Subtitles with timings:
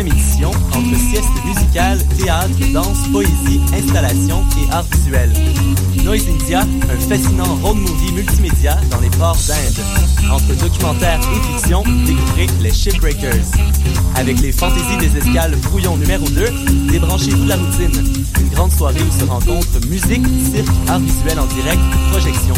[0.00, 5.32] douzième édition entre sieste musicale, théâtre, danse, poésie, installation et art visuel.
[6.04, 10.30] Noise India, un fascinant road movie multimédia dans les ports d'Inde.
[10.30, 13.44] Entre documentaire et fiction, découvrez les Shipbreakers.
[14.16, 16.46] Avec les fantaisies des escales brouillon numéro 2,
[16.90, 18.24] débranchez-vous de la routine.
[18.40, 21.80] Une grande soirée où se rencontrent musique, cirque, art visuel en direct,
[22.10, 22.54] projection.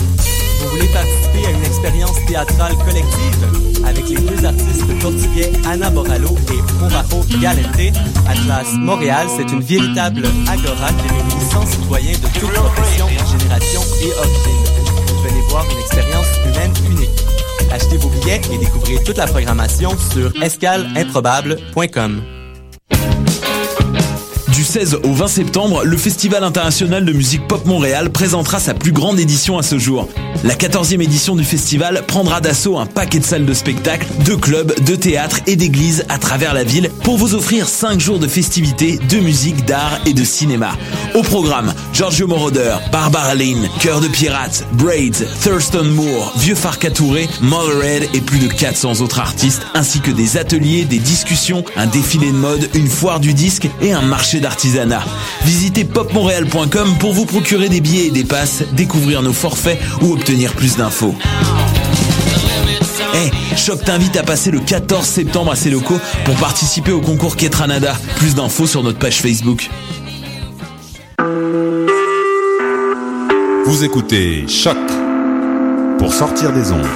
[0.73, 3.47] Voulez participer à une expérience théâtrale collective
[3.87, 7.95] avec les deux artistes portugais Anna Borallo et Provajo Galente?
[8.27, 14.15] Atlas Montréal, c'est une véritable agora qui réunit 100 citoyens de toutes professions, générations et
[14.19, 14.65] origines.
[15.23, 17.21] Venez voir une expérience humaine unique.
[17.71, 22.23] Achetez vos billets et découvrez toute la programmation sur escaleimprobable.com.
[24.73, 28.93] Du 16 au 20 septembre, le Festival international de musique pop Montréal présentera sa plus
[28.93, 30.09] grande édition à ce jour.
[30.45, 34.73] La 14e édition du festival prendra d'assaut un paquet de salles de spectacle, de clubs,
[34.85, 38.99] de théâtres et d'églises à travers la ville pour vous offrir 5 jours de festivités,
[39.11, 40.71] de musique, d'art et de cinéma.
[41.15, 47.29] Au programme, Giorgio Moroder, Barbara Lynn, Cœur de Pirate, Braids, Thurston Moore, Vieux Farka Touré,
[47.43, 52.29] Motherhead et plus de 400 autres artistes, ainsi que des ateliers, des discussions, un défilé
[52.29, 55.05] de mode, une foire du disque et un marché d'artisanat.
[55.45, 60.55] Visitez popmontréal.com pour vous procurer des billets et des passes, découvrir nos forfaits ou obtenir
[60.55, 61.15] plus d'infos.
[63.15, 67.37] Hey, Choc t'invite à passer le 14 septembre à ses locaux pour participer au concours
[67.37, 67.95] Ketranada.
[68.17, 69.69] Plus d'infos sur notre page Facebook.
[73.73, 74.77] Vous écoutez Choc
[75.99, 76.87] pour sortir des ondes.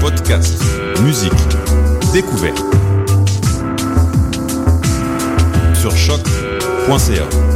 [0.00, 0.60] Podcast,
[1.04, 1.32] musique,
[2.12, 2.64] découverte.
[5.76, 7.53] Sur choc.ca.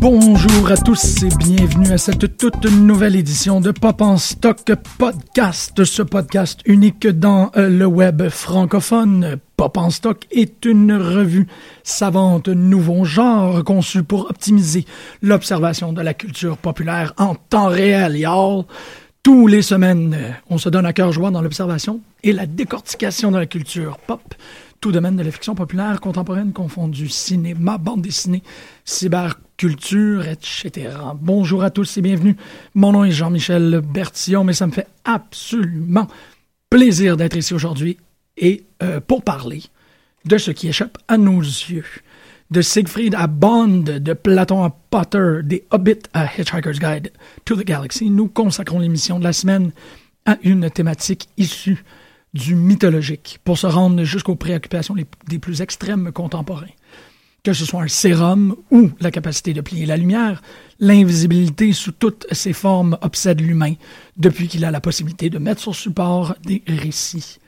[0.00, 5.84] Bonjour à tous et bienvenue à cette toute nouvelle édition de Pop en Stock Podcast.
[5.84, 9.36] Ce podcast unique dans euh, le web francophone.
[9.58, 11.48] Pop en Stock est une revue
[11.82, 14.86] savante nouveau genre conçue pour optimiser
[15.20, 18.64] l'observation de la culture populaire en temps réel, y'all.
[19.22, 20.16] Tous les semaines,
[20.48, 24.34] on se donne à cœur joie dans l'observation et la décortication de la culture pop
[24.80, 28.42] tout domaine de la fiction populaire contemporaine confondu, cinéma, bande dessinée,
[29.60, 30.88] cyberculture, etc.
[31.20, 32.36] Bonjour à tous et bienvenue.
[32.74, 36.06] Mon nom est Jean-Michel Bertillon, mais ça me fait absolument
[36.70, 37.98] plaisir d'être ici aujourd'hui
[38.38, 39.62] et euh, pour parler
[40.24, 41.84] de ce qui échappe à nos yeux.
[42.50, 47.12] De Siegfried à Bond, de Platon à Potter, des Hobbits à Hitchhiker's Guide
[47.44, 49.72] to the Galaxy, nous consacrons l'émission de la semaine
[50.24, 51.84] à une thématique issue
[52.32, 56.66] du mythologique pour se rendre jusqu'aux préoccupations des plus extrêmes contemporains.
[57.42, 60.42] Que ce soit un sérum ou la capacité de plier la lumière,
[60.78, 63.74] l'invisibilité sous toutes ses formes obsède l'humain
[64.18, 67.38] depuis qu'il a la possibilité de mettre sur support des récits.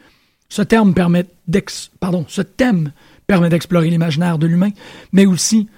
[0.49, 4.71] Ce thème permet d'explorer l'imaginaire de l'humain,
[5.13, 5.69] mais aussi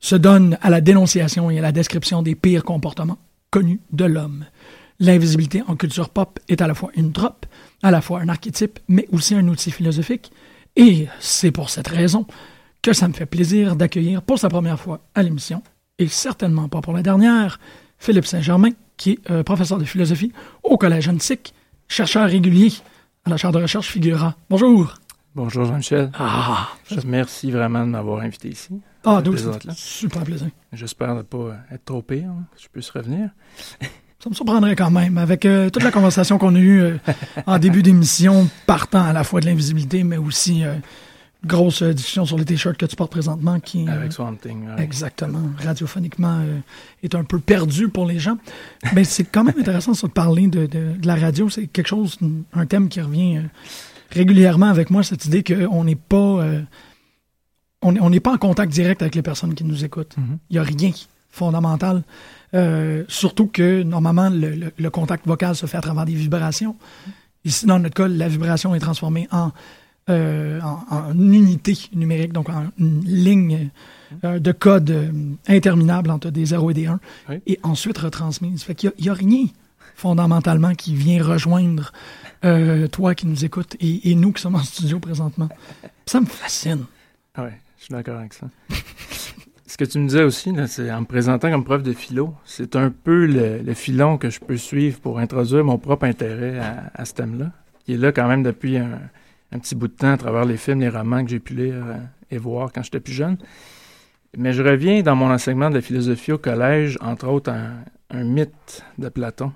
[0.00, 3.18] se donne à la dénonciation et à la description des pires comportements
[3.50, 4.46] connus de l'homme.
[4.98, 7.46] L'invisibilité en culture pop est à la fois une trope,
[7.82, 10.32] à la fois un archétype, mais aussi un outil philosophique.
[10.76, 12.26] Et c'est pour cette raison
[12.82, 15.62] que ça me fait plaisir d'accueillir pour sa première fois à l'émission,
[15.98, 17.60] et certainement pas pour la dernière,
[17.98, 20.32] Philippe Saint-Germain, qui est euh, professeur de philosophie
[20.64, 21.54] au Collège Antique,
[21.88, 22.72] chercheur régulier
[23.24, 24.34] à la chaire de recherche Figura.
[24.50, 24.94] Bonjour.
[25.34, 26.10] Bonjour Jean-Michel.
[26.18, 26.68] Ah,
[27.06, 28.80] Merci vraiment de m'avoir invité ici.
[29.04, 29.38] ah, donc
[29.74, 30.48] super plaisir.
[30.72, 33.30] J'espère ne pas être trop pire, hein, que je puisse revenir.
[34.22, 36.96] Ça me surprendrait quand même, avec euh, toute la conversation qu'on a eue euh,
[37.46, 40.74] en début d'émission, partant à la fois de l'invisibilité, mais aussi euh,
[41.44, 44.66] grosse euh, discussion sur les t-shirts que tu portes présentement, qui euh, Avec Swamp Thing.
[44.68, 44.82] ouais.
[44.82, 46.58] exactement, radiophoniquement, euh,
[47.02, 48.38] est un peu perdu pour les gens.
[48.94, 51.48] Mais c'est quand même intéressant ça, de parler de, de- de la radio.
[51.50, 52.18] C'est quelque chose,
[52.52, 53.42] un thème qui revient euh,
[54.10, 56.44] régulièrement avec moi, cette idée qu'on n'est pas...
[57.82, 60.16] on n'est pas en contact direct avec les personnes qui nous écoutent.
[60.16, 60.38] Mhm.
[60.50, 60.90] Il n'y a rien
[61.30, 62.02] fondamental.
[63.08, 66.76] Surtout que normalement, le, le- le contact vocal se fait à travers des vibrations.
[67.44, 69.50] Ici, dans notre cas, la vibration est transformée en,
[70.10, 73.68] euh, en, en unité numérique, donc en une ligne
[74.24, 75.12] euh, de code euh,
[75.46, 77.36] interminable entre des 0 et des 1, Oui.
[77.46, 78.64] et ensuite retransmise.
[78.64, 79.46] Fait qu'il n'y a, rien
[79.94, 81.92] fondamentalement qui vient rejoindre
[82.90, 85.48] toi qui nous écoutes et, et nous qui sommes en studio présentement.
[86.06, 86.86] Ça me fascine.
[87.36, 88.48] Ah ouais, je suis d'accord avec ça.
[89.68, 92.74] Ce que tu me disais aussi, c'est en me présentant comme prof de philo, c'est
[92.74, 96.90] un peu le, le filon que je peux suivre pour introduire mon propre intérêt à,
[96.94, 97.52] à ce thème-là,
[97.84, 98.98] qui est là quand même depuis un,
[99.52, 101.74] un petit bout de temps à travers les films, les romans que j'ai pu lire
[101.76, 101.96] euh,
[102.30, 103.36] et voir quand j'étais plus jeune.
[104.36, 107.74] Mais je reviens dans mon enseignement de philosophie au collège, entre autres, à un,
[108.20, 109.52] un mythe de Platon.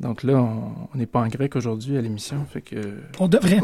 [0.00, 2.76] Donc là, on n'est pas en grec aujourd'hui à l'émission, fait que...
[3.20, 3.60] On devrait.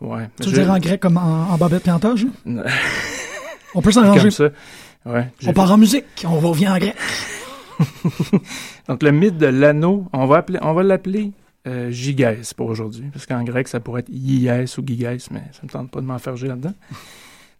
[0.00, 0.28] Ouais.
[0.40, 2.26] Tu veux Je- dire en grec comme en, en babette et en toge?
[3.74, 4.20] On peut s'arranger.
[4.20, 4.48] Comme ça.
[5.06, 5.28] Ouais.
[5.46, 6.96] On part en musique, on revient en grec.
[8.88, 11.30] Donc le mythe de l'anneau, on va appeler, on va l'appeler
[11.66, 14.48] euh, gigès pour aujourd'hui, parce qu'en grec ça pourrait être ies
[14.78, 16.74] ou gigès, mais ça me tente pas de m'enferger là-dedans.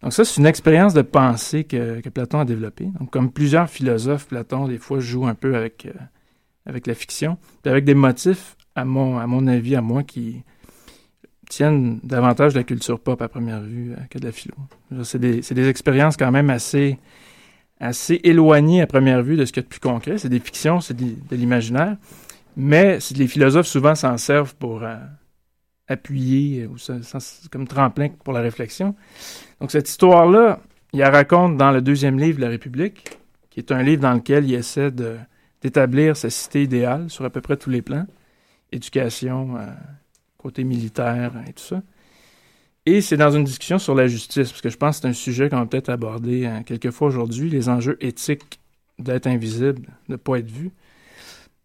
[0.01, 2.89] Donc ça c'est une expérience de pensée que, que Platon a développée.
[2.99, 5.93] Donc comme plusieurs philosophes, Platon des fois joue un peu avec euh,
[6.65, 10.43] avec la fiction, puis avec des motifs à mon à mon avis à moi qui
[11.49, 14.55] tiennent davantage de la culture pop à première vue euh, que de la philo.
[15.03, 16.97] C'est des, des expériences quand même assez
[17.79, 20.17] assez éloignées à première vue de ce qu'il y a de plus concret.
[20.17, 21.97] C'est des fictions, c'est de l'imaginaire,
[22.55, 24.95] mais les philosophes souvent s'en servent pour euh,
[25.87, 27.19] appuyer ou ça- ça-
[27.51, 28.95] comme tremplin pour la réflexion.
[29.59, 30.59] Donc cette histoire-là,
[30.93, 33.17] il la raconte dans le deuxième livre de la République,
[33.49, 34.91] qui est un livre dans lequel il essaie
[35.61, 38.05] d'établir sa cité idéale sur à peu près tous les plans,
[38.71, 39.65] éducation, euh,
[40.37, 41.81] côté militaire et tout ça.
[42.85, 45.13] Et c'est dans une discussion sur la justice, parce que je pense que c'est un
[45.13, 48.59] sujet qu'on va peut-être aborder euh, quelques fois aujourd'hui, les enjeux éthiques
[48.97, 50.71] d'être invisible, de ne pas être vu.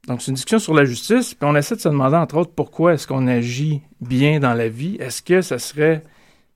[0.07, 2.53] Donc c'est une discussion sur la justice, puis on essaie de se demander entre autres
[2.55, 4.97] pourquoi est-ce qu'on agit bien dans la vie?
[5.01, 6.03] Est-ce que ça serait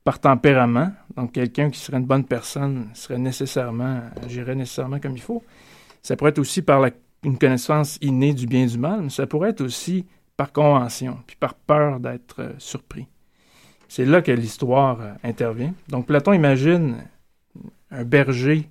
[0.05, 5.21] par tempérament, donc quelqu'un qui serait une bonne personne serait nécessairement, agirait nécessairement comme il
[5.21, 5.43] faut.
[6.03, 6.85] Ça pourrait être aussi par
[7.23, 10.07] une connaissance innée du bien et du mal, mais ça pourrait être aussi
[10.37, 13.07] par convention, puis par peur d'être euh, surpris.
[13.89, 15.75] C'est là que l'histoire euh, intervient.
[15.89, 16.97] Donc Platon imagine
[17.91, 18.69] un berger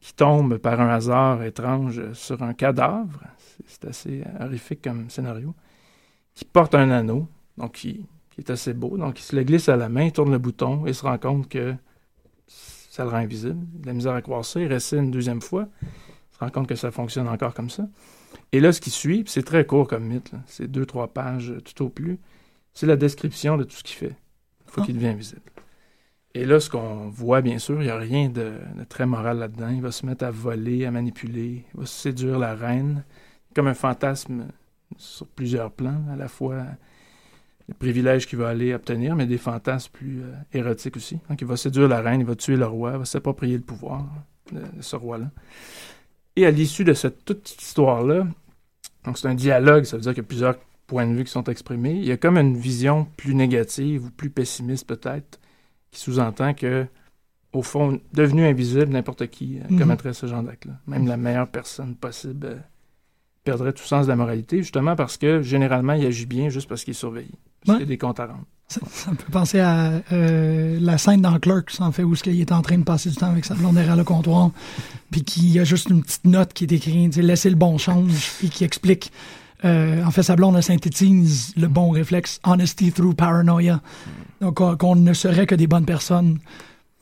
[0.00, 3.22] qui tombe par un hasard étrange sur un cadavre.
[3.66, 5.54] C'est- assez horrifique comme scénario.
[6.34, 8.98] Qui porte un anneau, donc qui, qui est assez beau.
[8.98, 11.16] Donc il se le glisse à la main, il tourne le bouton et se rend
[11.18, 11.74] compte que
[12.46, 13.58] ça le rend invisible.
[13.74, 14.60] Il a de la misère à croire ça.
[14.60, 15.68] Il réessaie une deuxième fois.
[15.82, 17.88] Il se rend compte que ça fonctionne encore comme ça.
[18.52, 21.60] Et là, ce qui suit, c'est très court comme mythe, c'est deux, trois pages euh,
[21.60, 22.18] tout au plus,
[22.74, 24.14] c'est la description de tout ce qu'il fait.
[24.66, 24.84] Il faut Ah.
[24.84, 25.40] qu'il devienne visible.
[26.34, 29.38] Et là, ce qu'on voit, bien sûr, il n'y a rien de, de très moral
[29.38, 29.70] là-dedans.
[29.70, 33.04] Il va se mettre à voler, à manipuler, il va séduire la reine,
[33.56, 34.46] comme un fantasme
[34.98, 36.62] sur plusieurs plans, à la fois
[37.68, 41.18] les privilèges qu'il va aller obtenir, mais des fantasmes plus euh, érotiques aussi.
[41.28, 43.62] Donc, il va séduire la reine, il va tuer le roi, il va s'approprier le
[43.64, 44.06] pouvoir
[44.52, 45.30] de, de ce roi-là.
[46.36, 48.24] Et à l'issue de cette toute histoire-là,
[49.04, 51.32] donc c'est un dialogue, ça veut dire qu'il y a plusieurs points de vue qui
[51.32, 51.94] sont exprimés.
[51.94, 55.40] Il y a comme une vision plus négative ou plus pessimiste peut-être,
[55.90, 56.86] qui sous-entend que,
[57.52, 59.78] au fond, devenu invisible, n'importe qui euh, Mhm.
[59.80, 60.74] commettrait ce genre d'acte-là.
[60.86, 62.56] Même la meilleure personne possible euh,
[63.46, 66.84] perdrait tout sens de la moralité, justement parce que généralement, il agit bien juste parce
[66.84, 67.30] qu'il est surveillé.
[67.64, 67.84] Parce Ouais.
[67.84, 68.44] qu'il y a des comptes à rendre.
[68.68, 72.40] Ça, ça me fait penser à euh, la scène dans Clerks, en fait, où il
[72.40, 74.50] est en train de passer du temps avec sa blonde derrière le comptoir,
[75.10, 78.32] puis qu'il y a juste une petite note qui est écrite, laissez le bon change,
[78.44, 79.12] et qui explique.
[79.64, 83.80] euh, en fait, sa blonde synthétise le bon réflexe, honesty through paranoia.
[84.40, 86.38] Donc, qu'on qu'on ne serait que des bonnes personnes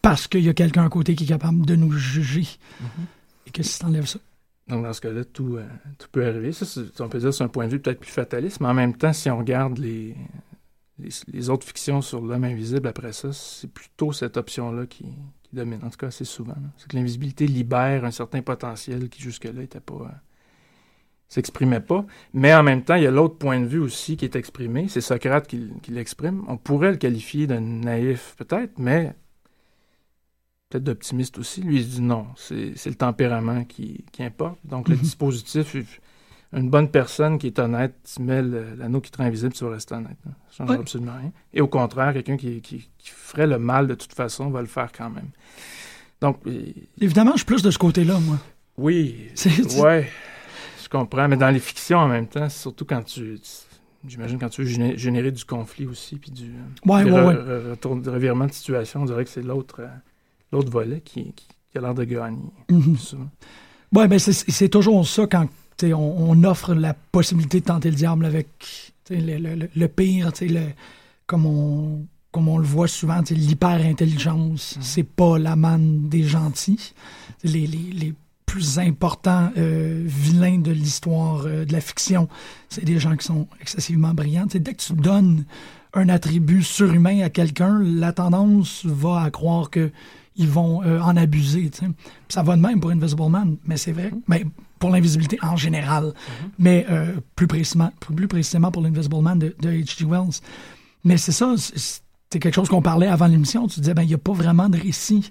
[0.03, 2.47] parce qu'il y a quelqu'un à côté qui est capable de nous juger.
[3.47, 4.19] Et que si t'enlèves ça.
[4.69, 5.67] Donc, dans ce cas-là, tout, euh,
[6.11, 6.53] peut arriver.
[6.53, 8.75] Ça, on peut dire que c'est un point de vue peut-être plus fataliste, mais en
[8.75, 10.17] même temps, si on regarde les,
[10.99, 15.07] les, autres fictions sur l'homme invisible après ça, c'est plutôt cette option-là qui,
[15.53, 15.81] domine.
[15.85, 16.57] En tout cas, assez souvent.
[16.77, 19.95] C'est que l'invisibilité libère un certain potentiel qui jusque-là était pas.
[19.95, 20.09] euh,
[21.29, 22.05] s'exprimait pas.
[22.33, 24.89] Mais en même temps, il y a l'autre point de vue aussi qui est exprimé.
[24.89, 26.45] C'est Socrate qui, qui l'exprime.
[26.49, 29.15] On pourrait le qualifier de naïf, peut-être, mais
[30.69, 31.63] peut-être d'optimiste aussi.
[31.63, 34.59] Lui, il se dit non, c'est le tempérament qui, qui importe.
[34.65, 35.03] Donc, le Mhm.
[35.03, 36.01] dispositif,
[36.53, 39.71] une bonne personne qui est honnête, tu mets l'anneau qui te rend invisible, tu vas
[39.71, 40.17] rester honnête.
[40.25, 40.33] là.
[40.51, 41.33] Ça ne change absolument rien.
[41.53, 44.69] Et au contraire, quelqu'un qui, qui- qui ferait le mal de toute façon va le
[44.69, 45.31] faire quand même.
[46.21, 46.39] Donc,
[47.01, 48.39] Évidemment, je suis plus de ce côté-là, moi.
[48.79, 49.17] oui,
[49.79, 50.09] ouais,
[50.83, 51.29] je comprends.
[51.29, 53.39] Mais dans les fictions, en même temps, c'est surtout quand tu...
[53.41, 53.51] tu-
[54.07, 56.53] J'imagine quand tu veux géné- générer du conflit aussi, puis du
[56.85, 57.35] Ouais, ouais, re- ouais.
[57.35, 59.87] re- retour- de revirement de situation, on dirait que c'est l'autre euh,
[60.55, 62.39] l'autre volet qui, qui- qui a l'air de gagner.
[62.99, 63.29] Souvent.
[63.93, 65.49] Ouais, ben c'est toujours ça quand
[65.83, 68.49] on, on offre la possibilité de tenter le diable avec
[69.11, 70.67] le, le- le- pire, le,
[71.27, 76.93] comme on comme on le voit souvent, l'hyper-intelligence, c'est pas la manne des gentils.
[77.45, 78.15] Les, les, les
[78.47, 82.29] plus importants euh, vilains de l'histoire euh, de la fiction,
[82.69, 84.47] c'est des gens qui sont excessivement brillants.
[84.47, 85.45] Tu sais, dès que tu donnes
[85.93, 89.93] un attribut surhumain à quelqu'un, la tendance va à croire que
[90.37, 91.71] ils vont euh, en abuser.
[91.71, 91.93] tu sais.
[92.29, 94.11] Ça va de même pour Invisible Man, mais c'est vrai.
[94.29, 94.45] Mais
[94.79, 96.13] pour l'invisibilité en général,
[96.59, 100.05] mais euh, plus, précisément, plus précisément pour l'Invisible Man de de H.G.
[100.05, 100.41] Wells.
[101.05, 102.03] Mais c'est ça, c'est
[102.35, 103.69] c'est quelque chose qu'on parlait avant l'émission.
[103.69, 105.31] Tu disais, ben, il n'y a pas vraiment de récit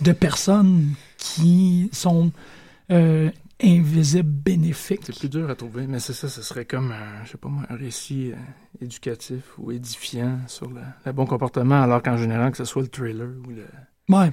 [0.00, 2.32] de personnes qui sont
[2.90, 3.30] euh,
[3.62, 5.02] invisibles bénéfiques.
[5.02, 7.50] C'est plus dur à trouver, mais c'est ça, ce serait comme un, je sais pas
[7.50, 8.36] moi, un récit euh,
[8.80, 12.88] éducatif ou édifiant sur le, le bon comportement, alors qu'en général, que ce soit le
[12.88, 13.66] thriller ou le.
[14.08, 14.30] Ouais.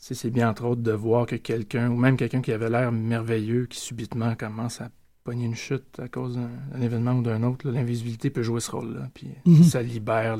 [0.00, 3.66] C'est bien entre autres de voir que quelqu'un, ou même quelqu'un qui avait l'air merveilleux,
[3.66, 4.88] qui subitement commence à
[5.22, 9.08] pogner une chute à cause d'un événement ou d'un autre, l'invisibilité peut jouer ce rôle-là.
[9.12, 9.64] Puis Mhm.
[9.64, 10.38] ça libère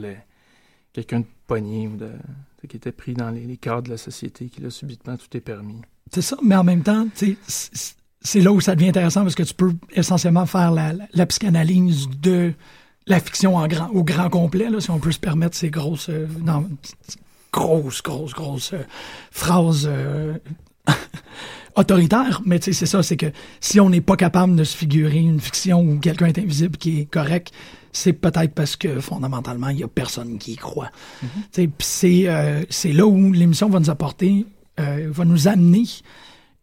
[0.94, 2.10] quelqu'un de pogné ou de,
[2.66, 5.40] qui était pris dans les, les cadres de la société, qui là subitement tout est
[5.40, 5.82] permis.
[6.10, 7.36] C'est ça, mais en même temps, c'est
[8.20, 11.26] c'est là où ça devient intéressant parce que tu peux essentiellement faire la, la- la
[11.26, 12.52] psychanalyse de
[13.06, 16.08] la fiction en grand, au grand complet, là, si on peut se permettre ces grosses,
[16.08, 16.68] euh, non,
[17.52, 18.82] grosses, grosses, grosses euh,
[19.30, 20.34] phrases euh,
[21.76, 22.42] autoritaires.
[22.44, 23.26] Mais tu sais, c'est ça, c'est que
[23.60, 27.00] si on n'est pas capable de se figurer une fiction où quelqu'un est invisible qui
[27.00, 27.52] est correct,
[27.92, 30.90] c'est peut-être parce que fondamentalement, il n'y a personne qui y croit.
[31.50, 35.86] Sais, pis c'est euh, là où l'émission va nous apporter, va nous amener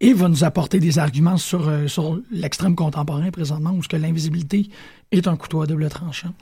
[0.02, 3.96] et va nous apporter des arguments sur, euh, sur l'extrême contemporain présentement, où ce que
[3.96, 4.70] l'invisibilité
[5.12, 6.34] est un couteau à double tranchant.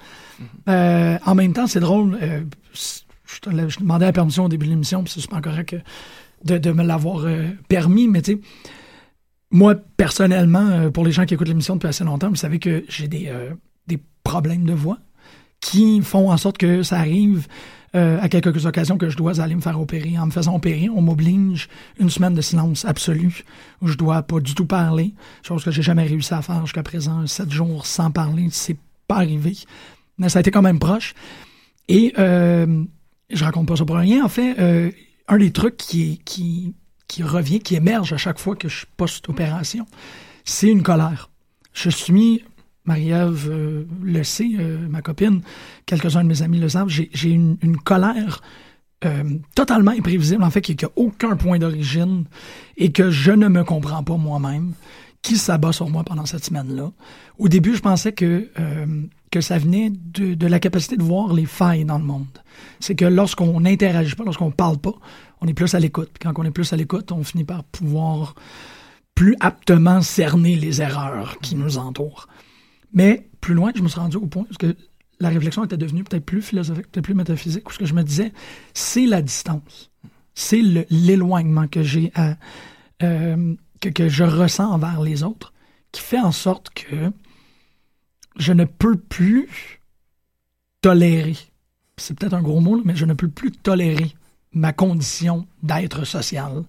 [0.68, 2.42] Euh, en même temps, c'est drôle, euh,
[3.44, 5.76] je, demandais la permission au début de l'émission, puis c'est super correct
[6.44, 8.40] de, de me l'avoir euh, permis, mais tu sais,
[9.52, 12.84] moi, personnellement, euh, pour les gens qui écoutent l'émission depuis assez longtemps, vous savez que
[12.90, 13.52] j'ai des, euh,
[13.88, 14.98] des problèmes de voix
[15.62, 17.48] qui font en sorte que ça arrive
[17.96, 20.18] à quelques occasions que je dois aller me faire opérer.
[20.18, 23.44] En me faisant opérer, on m'oblige une semaine de silence absolu
[23.84, 25.14] où je dois pas du tout parler,
[25.44, 29.18] chose que j'ai jamais réussi à faire jusqu'à présent, sept jours sans parler, c'est pas
[29.18, 29.56] arrivé.
[30.18, 31.14] Mais ça a été quand même proche.
[31.88, 32.84] Et euh,
[33.30, 34.24] je raconte pas ça pour rien.
[34.24, 34.92] En fait, euh,
[35.28, 39.86] un des trucs qui, qui, revient, qui émerge à chaque fois que je suis post-opération,
[40.46, 41.30] c'est une colère.
[41.74, 42.44] Je suis,
[42.86, 45.42] Marie-Ève euh, le sait, euh, ma copine,
[45.86, 48.42] quelques-uns de mes amis le savent, j'ai une, une colère
[49.54, 52.24] totalement imprévisible, en fait, qui n'a aucun point d'origine
[52.78, 54.72] et que je ne me comprends pas moi-même,
[55.22, 56.90] qui s'abat sur moi pendant cette semaine-là.
[57.38, 58.48] Au début, je pensais que,
[59.34, 62.28] que ça venait de, de la capacité de voir les failles dans le monde.
[62.80, 64.94] C'est que lorsqu'on n'interagit pas, lorsqu'on parle pas,
[65.42, 66.12] on est plus à l'écoute.
[66.14, 68.36] Puis quand on est plus à l'écoute, on finit par pouvoir
[69.16, 72.28] plus aptement cerner les erreurs qui nous entourent.
[72.94, 74.76] Mais plus loin, je me suis rendu au point parce que
[75.20, 78.04] la réflexion était devenue peut-être plus philosophique, peut-être plus métaphysique, où ce que je me
[78.04, 78.34] disais,
[78.76, 79.90] c'est la distance.
[80.36, 80.62] C'est
[80.92, 82.36] l'éloignement que j'ai à,
[83.02, 85.54] euh, que, que je ressens envers les autres
[85.92, 87.12] qui fait en sorte que
[88.38, 89.82] je ne peux plus
[90.82, 91.38] tolérer.
[91.98, 94.14] C'est peut-être un gros mot, mais je ne peux plus tolérer
[94.52, 96.64] ma condition d'être social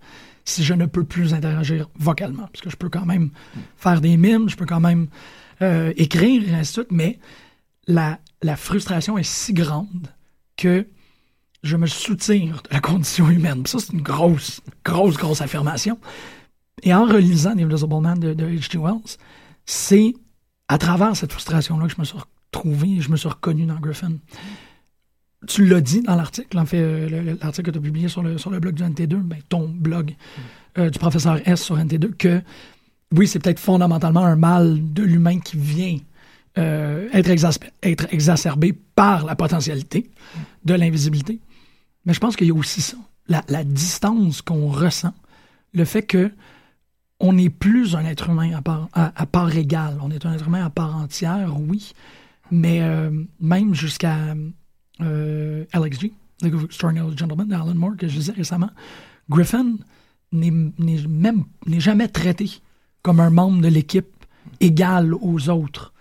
[0.44, 2.46] si je ne peux plus interagir vocalement.
[2.46, 3.30] Parce que je peux quand même
[3.76, 5.08] faire des mimes, je peux quand même
[5.62, 7.18] euh, écrire, et ainsi de suite, mais
[7.86, 10.08] la, la frustration est si grande
[10.56, 10.86] que
[11.62, 13.66] je me soutire de la condition humaine.
[13.66, 15.98] Ça, c'est une grosse, grosse, grosse affirmation.
[16.82, 18.78] Et en relisant The Invisible Man de, de H.G.
[18.78, 19.16] Wells,
[19.64, 20.14] c'est
[20.68, 24.12] à travers cette frustration-là que je me suis retrouvé, je me suis reconnu dans Griffin.
[25.46, 28.08] Tu l'as dit dans l'article, en fait, euh, le- le- l'article que tu as publié
[28.08, 30.14] sur le, sur le blog du NT2, ben, ton blog
[30.78, 32.40] euh, du professeur S sur NT2, que
[33.12, 35.98] oui, c'est peut-être fondamentalement un mal de l'humain qui vient
[36.56, 37.28] euh, être,
[37.82, 40.08] être exacerbé par la potentialité
[40.64, 41.40] de l'invisibilité.
[42.06, 42.96] Mais je pense qu'il y a aussi ça,
[43.28, 45.12] la, la distance qu'on ressent,
[45.74, 46.30] le fait que
[47.20, 48.50] on n'est plus un être humain
[48.92, 49.98] à part, égale.
[50.02, 51.92] On est un être humain à part entière, oui,
[52.50, 54.18] mais euh, même jusqu'à
[55.00, 58.70] euh, LXG, The Extraordinary Gentleman d'Alan Moore, que je disais récemment,
[59.30, 59.76] Griffin
[60.32, 61.00] n'est
[61.80, 62.50] jamais traité
[63.02, 64.08] comme un membre de l'équipe
[64.60, 65.92] égal aux autres.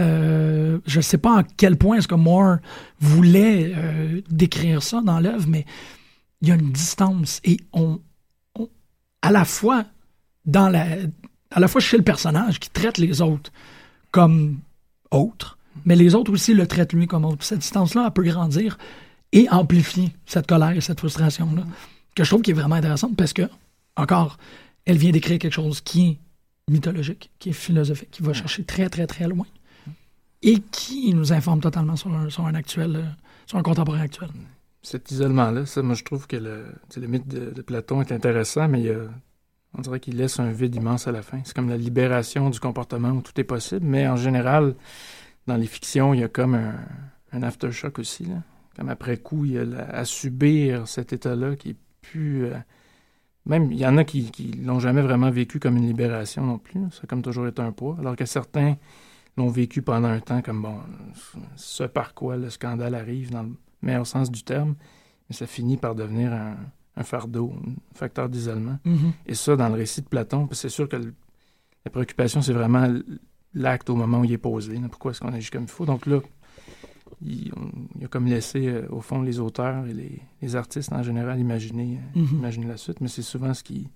[0.00, 2.56] Euh, je ne sais pas à quel point est-ce que Moore
[2.98, 3.74] voulait
[4.30, 5.66] décrire ça dans l'œuvre, mais
[6.42, 8.00] il y a une distance et on,
[8.58, 8.68] on-
[9.22, 9.84] à la fois
[10.46, 10.86] dans la
[11.50, 13.52] à la fois chez le personnage qui traite les autres
[14.10, 14.58] comme
[15.10, 17.44] autres, mais les autres aussi le traitent lui comme autre.
[17.44, 18.76] Cette distance-là, elle peut grandir
[19.32, 21.64] et amplifier cette colère et cette frustration-là,
[22.16, 23.42] que je trouve qui est vraiment intéressante parce que,
[23.96, 24.38] encore,
[24.84, 26.18] elle vient d'écrire quelque chose qui est
[26.72, 29.46] mythologique, qui est philosophique, qui va chercher très, très, très loin
[30.42, 33.02] et qui nous informe totalement sur un, sur un actuel, euh,
[33.46, 34.28] sur un contemporain actuel.
[34.82, 38.68] Cet isolement-là, ça, moi, je trouve que le, le mythe de, de Platon est intéressant,
[38.68, 39.08] mais il y a-
[39.76, 41.40] on dirait qu'il laisse un vide immense à la fin.
[41.44, 44.74] C'est comme la libération du comportement où tout est possible, mais en général,
[45.46, 48.24] dans les fictions, il y a comme un, aftershock aussi.
[48.24, 48.36] Là.
[48.76, 52.44] Comme après coup, il y a à subir cet état-là qui est plus.
[52.46, 52.54] euh,
[53.46, 56.58] même, il y en a qui, qui l'ont jamais vraiment vécu comme une libération non
[56.58, 56.80] plus.
[56.92, 57.96] Ça a comme toujours été un poids.
[57.98, 58.76] Alors que certains
[59.36, 60.78] l'ont vécu pendant un temps comme, bon,
[61.56, 63.52] ce par quoi le scandale arrive dans le
[63.82, 64.76] meilleur sens du terme,
[65.28, 66.56] mais ça finit par devenir un,
[66.96, 68.78] un fardeau, un facteur d'isolement.
[68.84, 69.12] Mhm.
[69.26, 71.14] Et ça, dans le récit de Platon, c'est sûr que le-
[71.84, 72.86] la préoccupation, c'est vraiment
[73.54, 74.78] l'acte au moment où il est posé.
[74.90, 75.86] Pourquoi est-ce qu'on agit comme il faut?
[75.86, 76.20] Donc là,
[77.22, 80.92] il, on- il a comme laissé, euh, au fond, les auteurs et les, les artistes
[80.92, 82.38] en général imaginer, euh, Mhm.
[82.38, 83.88] imaginer la suite, mais c'est souvent ce qui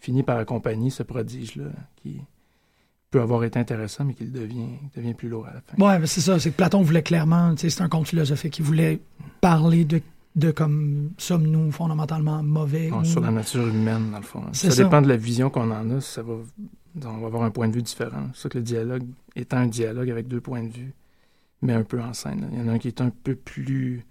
[0.00, 2.20] finit par accompagner ce prodige-là, qui
[3.10, 5.98] peut avoir été intéressant, mais qui devient, devient plus lourd à la fin.
[6.00, 6.38] Mais c'est ça.
[6.38, 8.58] C'est que Platon voulait clairement, c'est un conte philosophique.
[8.58, 9.00] Il voulait
[9.40, 10.00] parler de,
[10.36, 12.88] de comme sommes-nous fondamentalement mauvais.
[12.90, 14.42] Non, ou- sur la nature humaine, dans le fond.
[14.52, 14.84] Ça, ça.
[14.84, 16.00] dépend de la vision qu'on en a.
[16.00, 16.34] Ça va,
[17.04, 18.28] on va avoir un point de vue différent.
[18.34, 19.04] C'est ça que le dialogue
[19.36, 20.94] étant un dialogue avec deux points de vue,
[21.62, 22.42] mais un peu en scène.
[22.42, 22.46] là.
[22.52, 24.04] Il y en a un qui est un peu plus.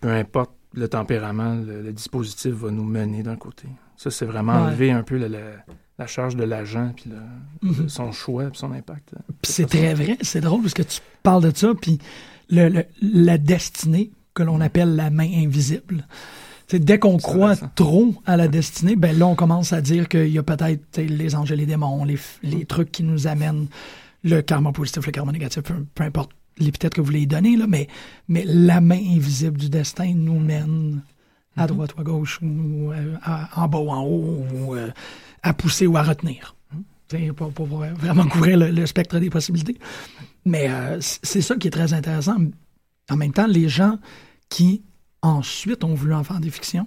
[0.00, 3.68] peu importe le tempérament, le, le dispositif va nous mener d'un côté.
[3.96, 4.68] Ça, c'est vraiment Ouais.
[4.68, 5.64] enlever un peu la, la-
[5.98, 7.88] la charge de l'agent, puis le- Mhm.
[7.88, 9.14] son choix, puis son impact.
[9.42, 11.98] Puis c'est très vrai, c'est drôle parce que tu parles de ça, puis
[12.50, 16.06] le, le- la destinée que l'on appelle la main invisible.
[16.68, 20.28] C'est dès qu'on croit trop à la destinée, ben là on commence à dire qu'il
[20.28, 23.66] y a peut-être les anges et les démons, les, les trucs qui nous amènent
[24.22, 27.56] le karma positif, le karma négatif, peu, peu importe l'épithète que vous voulez y donner,
[27.56, 27.88] là, mais,
[28.28, 31.00] mais la main invisible du destin nous mène
[31.56, 31.68] à Mhm.
[31.68, 34.88] droite ou à gauche, ou euh, à- en bas ou en haut, ou euh,
[35.42, 36.54] à pousser ou à retenir.
[36.74, 36.82] Mhm.
[37.10, 39.78] Sais, Pour, pour vraiment couvrir le, le spectre des possibilités.
[40.44, 42.36] Mais euh, c'est ça qui est très intéressant.
[43.10, 43.98] En même temps, les gens
[44.48, 44.82] qui
[45.22, 46.86] ensuite ont voulu en faire des fictions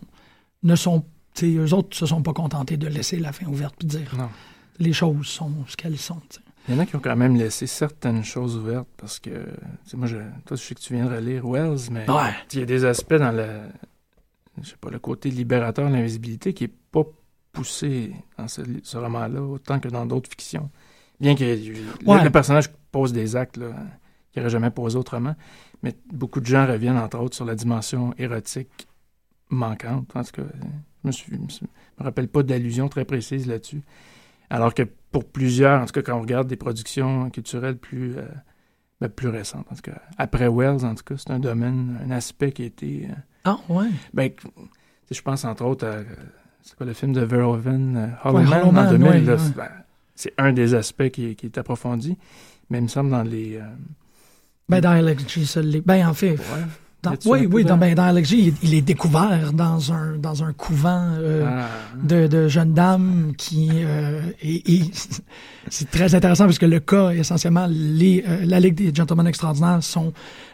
[0.64, 1.06] ne sont,
[1.44, 4.30] eux autres se sont pas contentés de laisser la fin ouverte puis de dire Non.
[4.80, 6.22] les choses sont ce qu'elles sont.
[6.68, 9.48] Il y en a qui ont quand même laissé certaines choses ouvertes parce que,
[9.96, 12.30] moi, je, toi, je sais que tu viens de relire Wells, mais Ouais.
[12.54, 13.48] il y a des aspects dans le,
[14.62, 17.02] je sais pas, le côté libérateur de l'invisibilité qui est pas
[17.52, 20.70] poussé dans ce, ce roman-là autant que dans d'autres fictions.
[21.20, 22.24] Bien que le, Ouais.
[22.24, 23.72] le personnage pose des actes là,
[24.32, 25.36] qu'il n'aurait jamais posé autrement,
[25.84, 28.88] mais beaucoup de gens reviennent, entre autres, sur la dimension érotique
[29.50, 30.16] manquante.
[30.16, 30.44] En tout cas,
[31.04, 31.38] je me, suis, je
[32.00, 33.82] me rappelle pas d'allusion très précise là-dessus.
[34.50, 38.26] Alors que pour plusieurs, en tout cas, quand on regarde des productions culturelles plus, euh,
[39.00, 42.12] ben, plus récentes, en tout cas, après Wells, en tout cas, c'est un domaine, un
[42.12, 43.08] aspect qui a été.
[43.10, 43.14] euh,
[43.46, 43.88] Ah, ouais.
[44.14, 44.30] ben,
[45.10, 46.00] je pense entre autres à.
[46.64, 49.08] C'est quoi le film de Verhoeven, euh, Hollow Ouais, Man, Hollow en Man, 2000?
[49.10, 49.38] ouais, là, ouais.
[49.40, 49.70] c'est- ben,
[50.16, 52.16] c'est un des aspects qui, qui est approfondi.
[52.70, 53.56] Mais il me semble dans les.
[53.58, 53.64] euh,
[54.72, 55.82] Ben, dans LXG, ça l'est.
[55.86, 56.38] Ben, en fait,
[57.04, 61.08] dans- oui, oui, dans, ben, dans il, il est découvert dans un, dans un couvent
[61.20, 61.68] euh, ah,
[62.02, 64.82] de, de jeunes dames qui euh, et, et
[65.70, 69.82] c'est très intéressant parce que le cas essentiellement les euh, la Ligue des Gentlemen Extraordinaires
[69.84, 70.14] sont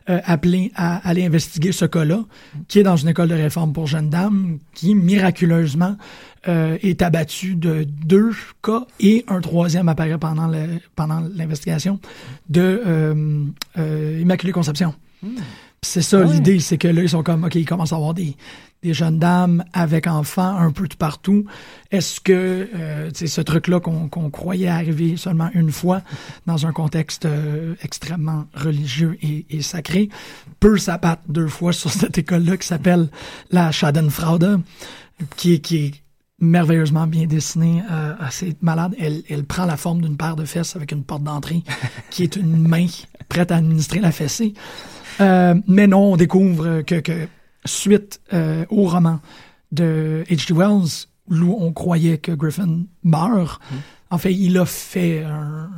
[0.10, 2.24] euh, appelés à aller investiguer ce cas-là
[2.70, 5.98] qui est dans une école de réforme pour jeunes dames qui miraculeusement
[6.48, 8.32] euh, est abattu de deux
[8.64, 12.00] cas et un troisième apparaît pendant le pendant l'investigation
[12.50, 13.44] de euh,
[13.78, 14.94] euh, Immaculée Conception.
[15.22, 15.36] Puis
[15.84, 16.34] C'est ça ouais.
[16.34, 18.36] l'idée, c'est que là, ils sont comme, OK, ils commencent à avoir des,
[18.84, 21.46] des jeunes dames avec enfants un peu tout partout.
[21.92, 26.02] Est-ce que euh, ce truc-là qu'on croyait arriver seulement une fois
[26.46, 30.10] dans un contexte euh, extrêmement religieux et, et sacré
[30.60, 33.10] peut s'abattre deux fois sur cette école-là qui s'appelle
[33.52, 33.72] la
[35.36, 35.94] qui est, qui est
[36.40, 38.96] merveilleusement bien dessinée, euh, assez malade.
[39.00, 41.64] Elle, elle prend la forme d'une paire de fesses avec une porte d'entrée
[42.12, 42.86] qui est une main
[43.30, 44.54] prête à administrer la fessée.
[45.20, 47.28] Euh, mais non, on découvre que, que
[47.66, 49.20] suite euh, au roman
[49.72, 50.54] de H.G.
[50.54, 53.62] Wells, où on croyait que Griffin meurt,
[54.10, 55.70] en fait, il a fait un,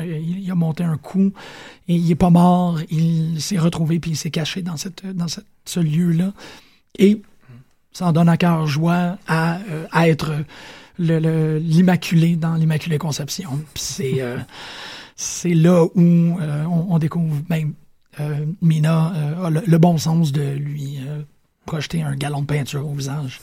[0.00, 1.32] il a monté un coup
[1.88, 5.28] et il est pas mort, il s'est retrouvé puis il s'est caché dans cette dans
[5.28, 6.32] cette- ce lieu-là
[6.98, 7.20] et
[7.92, 10.32] ça en donne à cœur joie à, euh, à être
[10.98, 13.60] le- le- l'immaculé dans l'immaculée conception.
[13.74, 14.38] C'est euh,
[15.16, 16.00] c'est là où
[16.40, 17.74] euh, on, on découvre même
[18.60, 21.22] Mina euh, a le, le bon sens de lui euh,
[21.66, 23.40] projeter un galon de peinture au visage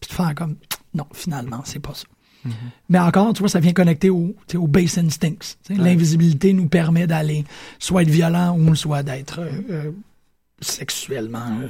[0.00, 0.56] puis de faire comme
[0.94, 2.06] non finalement c'est pas ça.
[2.88, 5.54] Mais encore, tu vois, ça vient connecter au, au base instincts.
[5.70, 5.76] Ouais.
[5.76, 7.44] L'invisibilité nous permet d'aller
[7.78, 9.92] soit être violent ou soit d'être euh, euh,
[10.60, 11.68] sexuellement euh,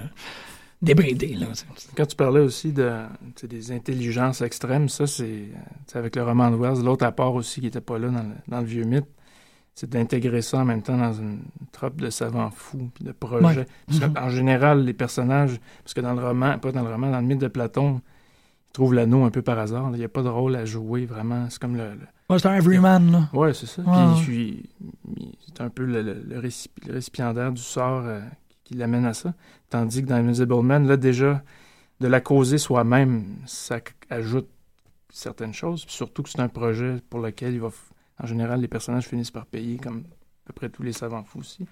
[0.80, 1.34] débridé.
[1.34, 1.48] Là.
[1.94, 2.90] Quand tu parlais aussi de,
[3.42, 7.66] des intelligences extrêmes, ça, c'est euh, avec le roman de Wells, l'autre apport aussi qui
[7.66, 9.08] n'était pas là dans le, dans le vieux mythe,
[9.74, 11.40] c'est d'intégrer ça en même temps dans une
[11.72, 13.44] trope de savants fous puis de projets.
[13.60, 13.66] Ouais.
[13.86, 14.18] Parce que, Mhm.
[14.18, 17.26] En général, les personnages, parce que dans le roman, pas dans le roman, dans le
[17.26, 18.00] mythe de Platon,
[18.68, 19.90] ils trouvent l'anneau un peu par hasard.
[19.90, 19.96] là.
[19.96, 21.48] Il n'y a pas de rôle à jouer vraiment.
[21.50, 21.90] C'est comme le.
[21.94, 23.10] le- Ouais, c'est un everyman.
[23.12, 23.28] Là.
[23.34, 23.82] Ouais, c'est ça.
[23.82, 24.68] Ouais, Puis
[25.46, 28.20] c'est un peu le, le- le récipi- le récipiendaire du sort euh,
[28.64, 29.34] qui l'amène à ça.
[29.70, 31.42] Tandis que dans Invisible Man, là, déjà,
[32.00, 33.80] de la causer soi-même, ça
[34.10, 34.48] ajoute
[35.10, 35.84] certaines choses.
[35.88, 37.68] surtout que c'est un projet pour lequel il va.
[38.18, 40.04] En général, les personnages finissent par payer, comme
[40.44, 41.66] à peu près tous les savants fous aussi.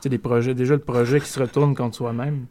[0.00, 0.54] C'est des projets.
[0.54, 2.46] Déjà, le projet qui se retourne contre soi-même.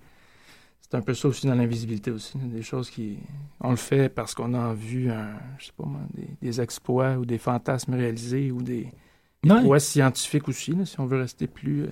[0.81, 2.37] C'est un peu ça aussi dans l'invisibilité aussi.
[2.37, 3.17] Des choses qui.
[3.59, 6.01] On le fait parce qu'on a vu, un, je sais pas moi,
[6.41, 8.91] des, exploits ou des fantasmes réalisés ou des,
[9.43, 11.89] des scientifiques aussi, si on veut rester plus, euh,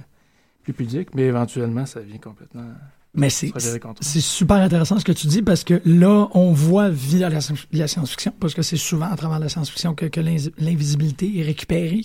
[0.61, 1.15] plus pudique.
[1.15, 2.73] Mais éventuellement, ça vient complètement
[3.13, 3.51] mais c'est
[4.19, 8.53] super intéressant ce que tu dis parce que là, on voit via la, science-fiction, parce
[8.53, 10.05] que c'est souvent à travers la science-fiction que,
[10.57, 12.03] l'invisibilité est récupérée.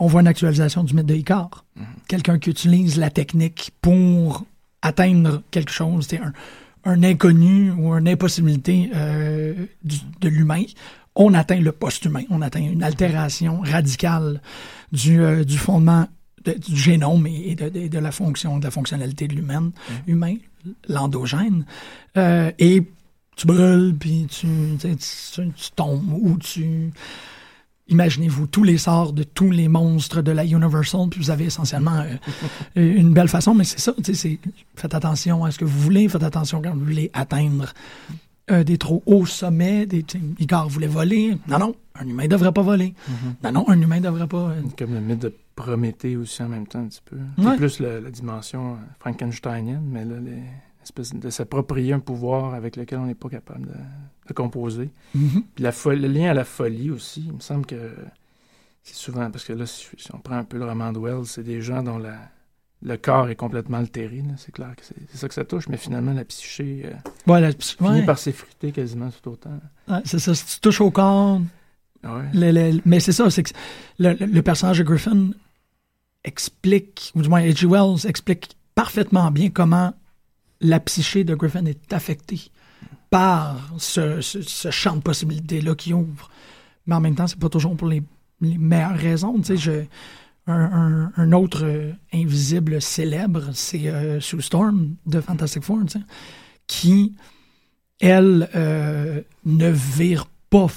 [0.00, 1.64] On voit une actualisation du mythe de Icar.
[1.76, 1.84] Mm-hmm.
[2.08, 4.44] Quelqu'un qui utilise la technique pour
[4.82, 6.32] atteindre quelque chose, c'est un,
[6.84, 10.62] un inconnu ou une impossibilité euh, de l'humain.
[11.14, 14.40] On atteint le post-humain, on atteint une altération radicale
[14.92, 16.06] du, euh, du fondement
[16.44, 19.72] du génome et de, la fonction, de la fonctionnalité de l'humain, mm.
[20.06, 20.36] humain,
[20.88, 21.64] l'endogène.
[22.16, 22.82] Euh, et
[23.36, 24.48] tu brûles, puis tu,
[24.78, 26.90] tu, tombes, ou tu...
[27.90, 32.00] Imaginez-vous tous les sorts de tous les monstres de la Universal, puis vous avez essentiellement
[32.00, 32.16] euh,
[32.76, 33.94] une belle façon, mais c'est ça,
[34.74, 37.72] faites attention à ce que vous voulez, faites attention quand vous voulez atteindre
[38.50, 40.04] euh, des trop hauts sommets, des,
[40.38, 41.38] Igor voulait voler.
[41.48, 42.94] Non, non, un humain ne devrait pas voler.
[43.08, 43.44] Mm-hmm.
[43.44, 44.52] Non, non, un humain ne devrait pas...
[44.76, 47.16] Comme le mythe de Prométhée aussi en même temps un petit peu.
[47.36, 53.00] C'est plus la, dimension euh, frankensteinienne, mais là, l'espèce de s'approprier un pouvoir avec lequel
[53.00, 54.90] on n'est pas capable de, composer.
[55.16, 55.42] Mm-hmm.
[55.54, 57.92] Puis la le lien à la folie aussi, il me semble que
[58.84, 61.42] c'est souvent, parce que là, si, on prend un peu le roman de Wells, c'est
[61.42, 62.16] des gens dont la,
[62.82, 66.12] le corps est complètement altéré, c'est clair que c'est ça que ça touche, mais finalement,
[66.12, 69.58] la psyché euh, ouais, la, finit par s'effriter quasiment tout autant.
[70.04, 71.40] c'est ça, si tu touches au corps...
[72.04, 73.50] mais c'est ça, c'est que
[73.98, 75.30] le, personnage de Griffin
[76.24, 77.66] explique, ou du moins H.G.
[77.66, 79.92] Wells explique parfaitement bien comment
[80.60, 82.50] la psyché de Griffin est affectée
[83.10, 84.20] par ce,
[84.70, 86.30] champ de possibilités-là qui ouvre.
[86.86, 88.02] Mais en même temps, c'est pas toujours pour les,
[88.40, 89.40] meilleures raisons.
[89.40, 89.88] Tu sais,
[90.46, 96.04] un, autre euh, invisible célèbre, c'est euh, Sue Storm de Fantastic Four, tu sais,
[96.66, 97.14] qui,
[98.00, 100.68] elle, euh, ne vire pas,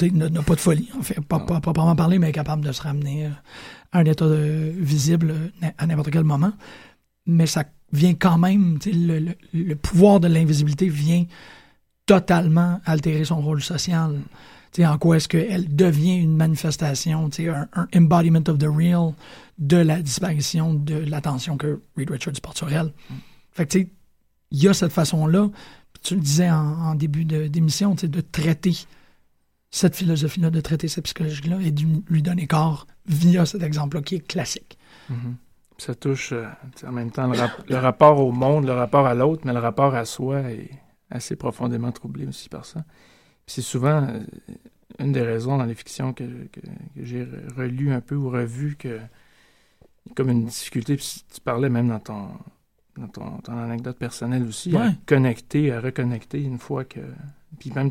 [0.00, 2.82] n'a pas de folie, en fait, pas, pas, pas, parler, mais est capable de se
[2.82, 3.30] ramener
[3.92, 5.34] un état de, visible
[5.78, 6.52] à n'importe quel moment.
[7.26, 11.24] Mais ça vient quand même, le, le, pouvoir de l'invisibilité vient
[12.06, 14.20] totalement altérer son rôle social.
[14.72, 19.12] sais en quoi est-ce qu'elle devient une manifestation, un, un embodiment of the real
[19.58, 22.92] de la disparition de l'attention que Reed Richards porte sur elle.
[23.52, 23.74] Fait
[24.50, 25.48] il y a cette façon-là,
[26.02, 28.74] tu le disais en, en début d'émission, de traiter
[29.70, 34.16] cette philosophie-là, de traiter cette psychologie-là et de lui donner corps via cet exemple-là qui
[34.16, 34.78] est classique.
[35.10, 35.34] Mm-hmm.
[35.78, 36.46] Ça touche euh,
[36.86, 40.04] en même temps le, rapport au monde, le rapport à l'autre, mais le rapport à
[40.04, 40.70] soi est
[41.10, 42.84] assez profondément troublé aussi par ça.
[43.46, 44.20] C'est souvent euh,
[44.98, 46.24] une des raisons dans les fictions que,
[46.96, 47.26] j'ai
[47.56, 48.98] relu un peu ou revu que
[50.16, 52.28] comme une difficulté, puis tu parlais même dans ton,
[52.96, 57.00] dans ton, anecdote personnelle aussi, à connecter, à reconnecter une fois que...
[57.58, 57.90] Puis même,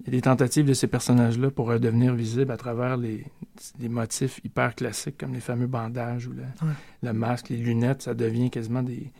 [0.00, 3.24] il y a des tentatives de ces personnages-là pour redevenir visibles à travers les,
[3.80, 6.34] motifs hyper classiques comme les fameux bandages ou
[7.02, 9.10] le, masque, les lunettes, ça devient quasiment des,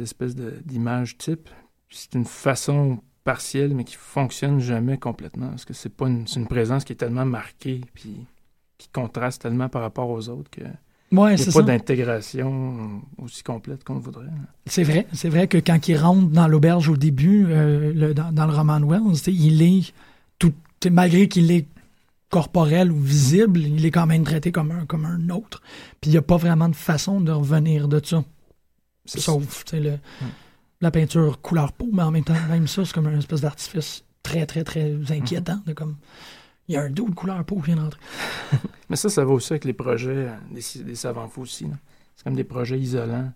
[0.00, 1.48] espèces d'images types.
[1.90, 6.46] C'est une façon partielle, mais qui fonctionne jamais complètement, parce que c'est pas une, une
[6.46, 8.26] présence qui est tellement marquée, puis
[8.78, 10.62] qui contraste tellement par rapport aux autres que
[11.16, 14.26] Ouais, Il n'y a pas d'intégration aussi complète qu'on voudrait.
[14.66, 15.06] C'est vrai.
[15.12, 18.84] C'est vrai que quand il rentre dans l'auberge au début, euh, dans, le roman de
[18.84, 19.92] Wells, il est
[20.38, 20.52] tout,
[20.90, 21.66] malgré qu'il est
[22.30, 25.62] corporel ou visible, il est quand même traité comme un, comme un autre.
[26.00, 28.24] Puis il n'y a pas vraiment de façon de revenir de ça.
[29.06, 29.98] Sauf le,
[30.80, 34.04] la peinture couleur peau, mais en même temps, même ça, c'est comme une espèce d'artifice
[34.22, 35.60] très, très, très inquiétant.
[35.66, 35.96] de comme
[36.68, 38.00] il y a un dos de couleur peau qui vient d'entrer.
[38.88, 41.66] Mais ça, ça va aussi avec les projets euh, des, savants fous aussi.
[42.16, 43.32] C'est comme des projets isolants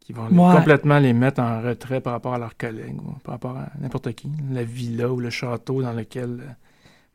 [0.00, 3.56] qui vont complètement les mettre en retrait par rapport à leurs collègues ou par rapport
[3.56, 4.30] à n'importe qui.
[4.50, 6.52] La villa ou le château dans lequel euh,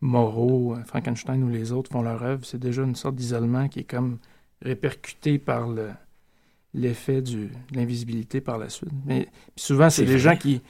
[0.01, 3.79] Moreau, euh, Frankenstein ou les autres font leur œuvre, c'est déjà une sorte d'isolement qui
[3.79, 4.17] est comme
[4.61, 5.69] répercuté par
[6.73, 8.91] l'effet de l'invisibilité par la suite.
[9.05, 10.61] Mais souvent, c'est des gens qui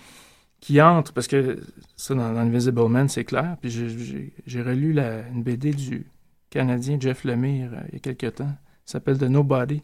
[0.62, 1.60] qui entre, parce que
[1.98, 3.58] ça, dans, Invisible Man, c'est clair.
[3.60, 6.06] Puis j'ai relu la, une BD du
[6.52, 8.54] Canadien Jeff Lemire euh, il y a quelques temps.
[8.86, 9.82] Ça s'appelle The Nobody.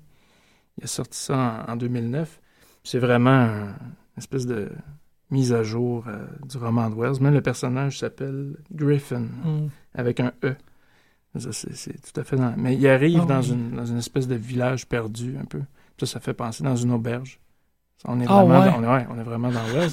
[0.77, 2.39] Il a sorti ça en, 2009.
[2.83, 3.73] C'est vraiment une
[4.17, 4.69] espèce de
[5.31, 7.21] mise à jour euh, du roman de Wells.
[7.21, 9.69] Même le personnage s'appelle Griffin, mm.
[9.95, 10.55] avec un E.
[11.51, 12.53] C'est tout à fait dans...
[12.55, 15.61] Mais il arrive ah dans, une, dans une espèce de village perdu, un peu.
[15.99, 17.39] Ça, ça fait penser dans une auberge.
[18.05, 19.91] On est, ah vraiment, dans, on est, on est vraiment dans Wells.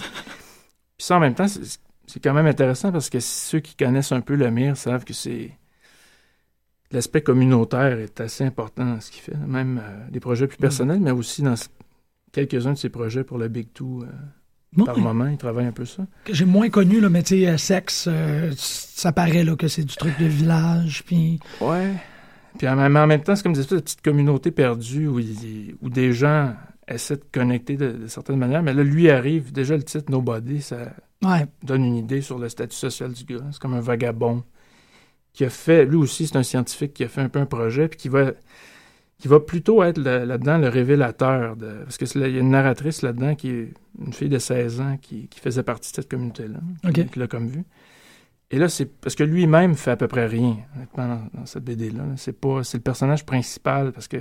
[0.97, 4.21] Puis ça, en même temps, c'est quand même intéressant parce que ceux qui connaissent un
[4.21, 5.51] peu le MIR savent que c'est
[6.93, 10.61] l'aspect communautaire est assez important dans ce qu'il fait, même euh, des projets plus Mm.
[10.61, 11.55] personnels, mais aussi dans
[12.33, 14.03] quelques-uns de ses projets pour le Big Two.
[14.05, 16.05] euh, par moment, il travaille un peu ça.
[16.25, 19.95] que j'ai moins connu, tu sais, euh, sexe, euh, ça paraît là, que c'est du
[19.97, 21.39] truc de village, puis...
[21.61, 21.93] Ouais.
[22.59, 25.89] Puis en même, temps, c'est comme des espèces de petites communautés perdues où, il- où
[25.91, 26.55] des gens
[26.89, 28.63] essaient de connecter de, de certaines manières.
[28.63, 30.93] Mais là, lui arrive, déjà le titre Nobody, ça
[31.23, 33.41] Ouais, donne une idée sur le statut social du gars.
[33.51, 34.45] C'est comme un vagabond
[35.33, 37.89] qui a fait, lui aussi, c'est un scientifique qui a fait un peu un projet,
[37.89, 38.33] puis qui va,
[39.19, 41.57] qui va plutôt être là-dedans le révélateur.
[41.57, 44.29] De, parce que c'est là- il y a une narratrice là-dedans qui est une fille
[44.29, 47.07] de 16 ans qui, qui faisait partie de cette communauté-là, Ok.
[47.11, 47.65] qui, l'a comme vue.
[48.51, 51.65] Et là, c'est parce que lui-même fait à peu près rien, honnêtement, dans, dans cette
[51.65, 52.05] BD-là.
[52.05, 52.13] là.
[52.17, 54.19] C'est pas, c'est le personnage principal, parce que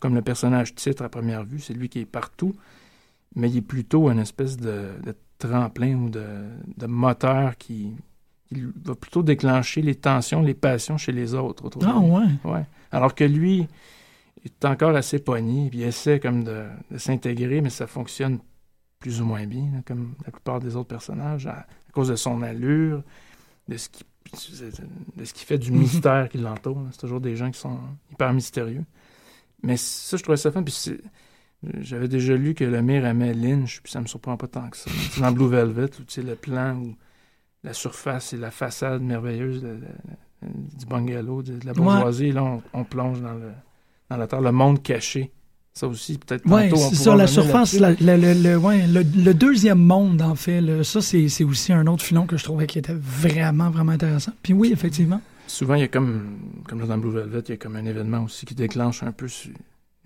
[0.00, 2.54] comme le personnage titre à première vue, c'est lui qui est partout,
[3.34, 6.24] mais il est plutôt une espèce de, de tremplin ou de,
[6.76, 7.94] de moteur qui,
[8.48, 11.70] qui va plutôt déclencher les tensions, les passions chez les autres.
[11.84, 12.26] ah ouais.
[12.44, 12.64] Ouais.
[12.90, 13.66] Alors que lui
[14.44, 18.38] est encore assez pogné, puis il essaie comme de, de s'intégrer, mais ça fonctionne
[18.98, 22.16] plus ou moins bien, là, comme la plupart des autres personnages, à, à cause de
[22.16, 23.02] son allure,
[23.68, 24.04] de ce qui
[25.16, 26.82] de ce qui fait du mystère qui l'entoure.
[26.92, 27.78] C'est toujours des gens qui sont
[28.12, 28.84] hyper mystérieux.
[29.62, 30.62] Mais ça, je trouvais ça fun.
[30.62, 30.74] Puis
[31.80, 34.76] j'avais déjà lu que le maire aimait Lynch, puis ça me surprend pas tant que
[34.76, 34.90] ça.
[35.10, 36.94] C'est dans Blue Velvet, où tu sais, le plan où
[37.64, 42.62] la surface et la façade merveilleuse de- de- du bungalow, de, la bourgeoisie, là, on,
[42.72, 43.50] on plonge dans, le,
[44.08, 45.32] dans la terre, le monde caché.
[45.74, 49.34] Ça aussi, peut-être Ouais, tantôt, on ça, la surface, la- le, le- ouais, le- le
[49.34, 52.78] deuxième monde, en fait, ça, c'est c'est aussi un autre filon que je trouvais qui
[52.78, 54.32] était vraiment, vraiment intéressant.
[54.42, 55.20] Puis oui, effectivement.
[55.48, 58.22] Souvent, il y a comme, comme dans Blue Velvet, il y a comme un événement
[58.24, 59.26] aussi qui déclenche un peu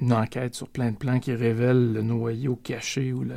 [0.01, 3.35] une enquête sur plein de plans qui révèle le noyau caché ou le...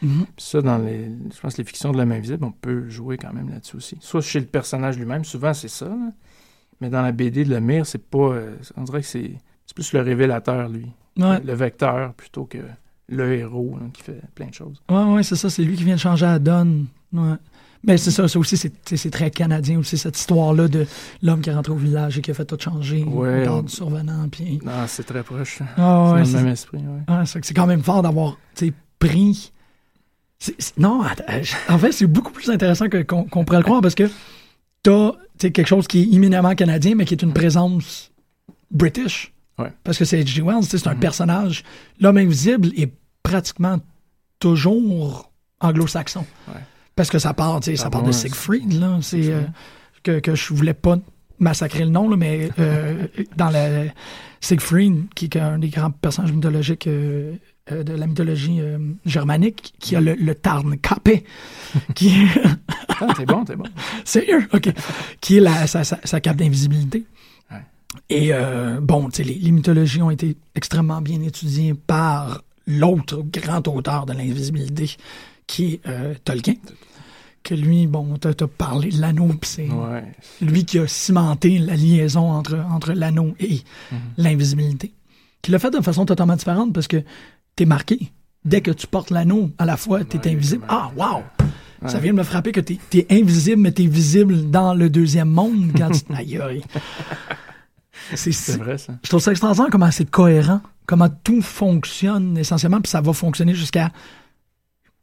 [0.00, 0.26] Mhm.
[0.36, 3.32] Puis ça, dans les, je pense les fictions de l'homme invisible, on peut jouer quand
[3.32, 3.96] même là-dessus aussi.
[4.00, 6.12] Soit chez le personnage lui-même, souvent c'est ça, là.
[6.80, 8.18] mais dans la BD de Lemire, c'est pas...
[8.32, 9.32] euh, on dirait que c'est
[9.66, 10.86] c'est plus le révélateur, lui.
[11.18, 12.58] Ouais, Le vecteur, plutôt que
[13.08, 14.80] le héros là, qui fait plein de choses.
[14.90, 16.86] ouais, ouais, c'est ça, c'est lui qui vient de changer la donne.
[17.12, 17.34] Ouais.
[17.84, 20.86] Mais c'est ça, ça aussi, c'est très canadien aussi, cette histoire-là de
[21.22, 23.04] l'homme qui est rentré au village et qui a fait tout changer.
[23.04, 24.58] Ouais, on- survenant, puis...
[24.64, 25.60] Non, c'est très proche.
[25.76, 27.02] Ah, ouais, c'est le même esprit, ouais.
[27.06, 28.36] Ah, c'est quand même fort d'avoir
[28.98, 29.52] pris.
[30.76, 33.94] non, att- euh, en fait, c'est beaucoup plus intéressant que- qu'on pourrait le croire parce
[33.94, 34.10] que
[34.82, 38.10] t'as quelque chose qui est imminemment canadien, mais qui est une présence
[38.70, 39.32] british.
[39.58, 39.72] Ouais.
[39.84, 40.42] Parce que c'est H.G.
[40.42, 41.00] Wells, c'est un Mhm.
[41.00, 41.64] personnage.
[42.00, 43.78] L'homme invisible est pratiquement
[44.38, 46.24] toujours anglo-saxon.
[46.48, 46.60] Ouais.
[46.98, 48.98] Parce que ça part, tu sais, ça Ah part de Siegfried, là.
[49.02, 49.42] C'est euh,
[50.02, 50.98] que, que je voulais pas
[51.38, 53.06] massacrer le nom, là, mais euh,
[53.36, 53.84] dans la
[54.40, 57.36] Siegfried, qui est un des grands personnages mythologiques euh,
[57.70, 61.22] de la mythologie euh, germanique, qui a le, le Tarn Capé,
[61.94, 62.42] qui est
[63.00, 63.66] Ah, t'es bon, t'es bon.
[64.04, 64.48] Sérieux?
[64.52, 64.68] OK.
[65.20, 67.04] Qui est la, sa, sa, sa cape d'invisibilité.
[67.48, 67.62] Ouais.
[68.10, 68.32] Et
[68.82, 74.96] bon, les, les mythologies ont été extrêmement bien étudiées par l'autre grand auteur de l'invisibilité,
[75.48, 76.54] qui est euh, Tolkien.
[77.42, 80.04] Que lui, bon, t'as as parlé de l'anneau, puis c'est Ouais.
[80.40, 83.98] lui qui a cimenté la liaison entre, entre l'anneau et Mhm.
[84.18, 84.92] l'invisibilité.
[85.42, 87.02] Qui l'a fait de façon totalement différente parce que
[87.56, 88.12] t'es marqué.
[88.44, 90.64] Dès que tu portes l'anneau, à la fois, t'es Ouais, invisible.
[90.68, 91.22] Ah, wow!
[91.86, 95.28] Ça vient de me frapper que t'es es invisible, mais t'es visible dans le deuxième
[95.30, 96.00] monde quand tu...
[96.14, 96.62] Aïe, aïe.
[98.14, 98.94] C'est vrai, ça.
[99.02, 103.54] Je trouve ça extraordinaire comment c'est cohérent, comment tout fonctionne essentiellement, puis ça va fonctionner
[103.54, 103.90] jusqu'à,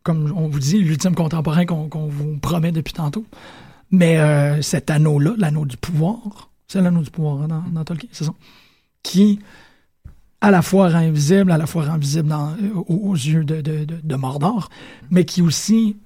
[0.06, 3.26] comme on vous dit, l'ultime contemporain qu'on vous promet depuis tantôt.
[3.92, 8.10] Mais euh, cet anneau-là, l'anneau du pouvoir, c'est l'anneau du pouvoir hein, dans, dans Tolkien,
[8.14, 8.34] c'est ça,
[9.04, 9.40] qui
[10.42, 13.62] à la fois rend invisible, à la fois rend visible dans- euh, aux, yeux de,
[13.62, 14.70] de, de, de Mordor,
[15.10, 15.98] mais qui aussi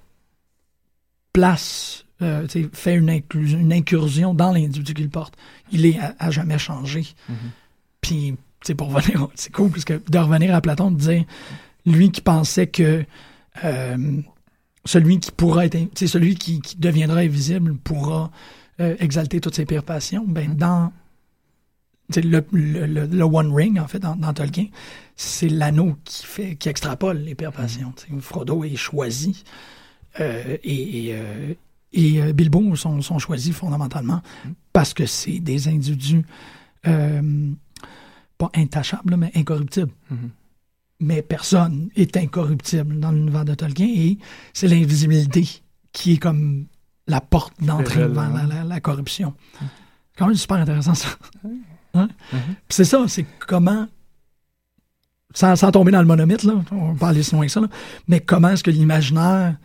[1.34, 5.36] place, euh, fait une, une incursion dans l'individu qu'il porte.
[5.72, 7.06] Il est à, à jamais changé.
[7.28, 7.36] Mhm.
[8.02, 8.32] Puis,
[8.62, 11.24] tu sais, pour revenir, c'est cool, parce que de revenir à Platon, de dire,
[11.86, 13.06] lui qui pensait que
[14.86, 18.32] celui qui pourra être, sais, celui qui, qui deviendra invisible pourra
[18.80, 20.92] euh, exalter toutes ses pires passions, ben, dans
[22.12, 24.68] tu sais, le, le, le, le One Ring, en fait, dans, dans Tolkien,
[25.16, 27.94] c'est l'anneau qui fait, qui extrapole les pires passions.
[27.96, 28.22] tu sais.
[28.22, 29.44] Frodo est choisi
[30.20, 31.54] euh, et, et, euh,
[31.94, 34.22] et euh, Bilbo sont, sont choisis fondamentalement
[34.74, 36.26] parce que c'est des individus
[36.88, 37.52] euh,
[38.40, 39.92] pas intachables, mais incorruptibles.
[41.00, 44.18] Mais personne est incorruptible dans l'univers de Tolkien et
[44.54, 45.48] c'est l'invisibilité
[45.94, 46.66] qui est comme
[47.08, 48.48] la porte d'entrée vers la, ouais.
[48.56, 49.34] la- la corruption.
[49.60, 51.08] C'est quand même super intéressant ça.
[51.94, 52.10] Hein?
[52.34, 52.40] Mhm.
[52.68, 53.88] Puis c'est ça, c'est comment,
[55.34, 57.62] sans, sans tomber dans le monomythe, là, on va pas aller si loin que ça,
[57.62, 57.68] là,
[58.08, 59.58] mais comment est-ce que l'imaginaire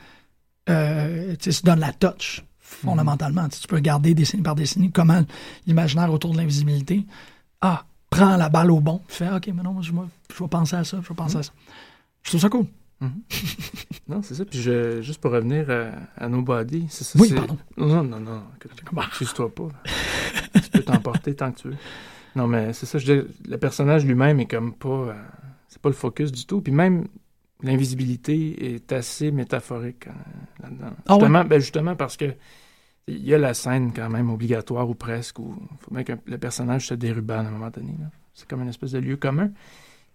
[0.71, 3.49] euh, se donne la touch, fondamentalement.
[3.49, 5.23] Tu peux regarder décennie par décennie comment
[5.67, 7.05] l'imaginaire autour de l'invisibilité,
[7.61, 7.85] ah,
[8.17, 9.99] prend la balle au bon, fait, OK, mais non, je, vais-
[10.35, 11.53] je vais penser à ça, je vais penser à ça.
[12.23, 12.67] Je trouve ça cool.
[14.09, 14.45] Non, c'est ça.
[14.45, 17.19] Puis je, juste pour revenir à, à Nobody, c'est ça.
[17.19, 17.57] Oui, pardon.
[17.79, 18.43] Non, non, non.
[19.09, 19.69] Excuse-toi pas.
[20.63, 21.77] tu peux t'emporter tant que tu veux.
[22.37, 22.99] Non, mais c'est ça.
[22.99, 24.89] Je dis, le personnage lui-même est comme pas.
[24.89, 25.15] euh,
[25.69, 26.61] c'est pas le focus du tout.
[26.61, 27.07] Puis même
[27.63, 30.11] l'invisibilité est assez métaphorique euh,
[30.63, 30.87] là-dedans.
[31.07, 31.21] Ah ouais?
[31.21, 32.35] justement, ben justement parce que
[33.07, 36.13] il y a la scène quand même obligatoire ou presque où il faut bien que
[36.25, 37.95] le personnage se dérubane à un moment donné.
[38.33, 39.51] C'est comme une espèce de lieu commun.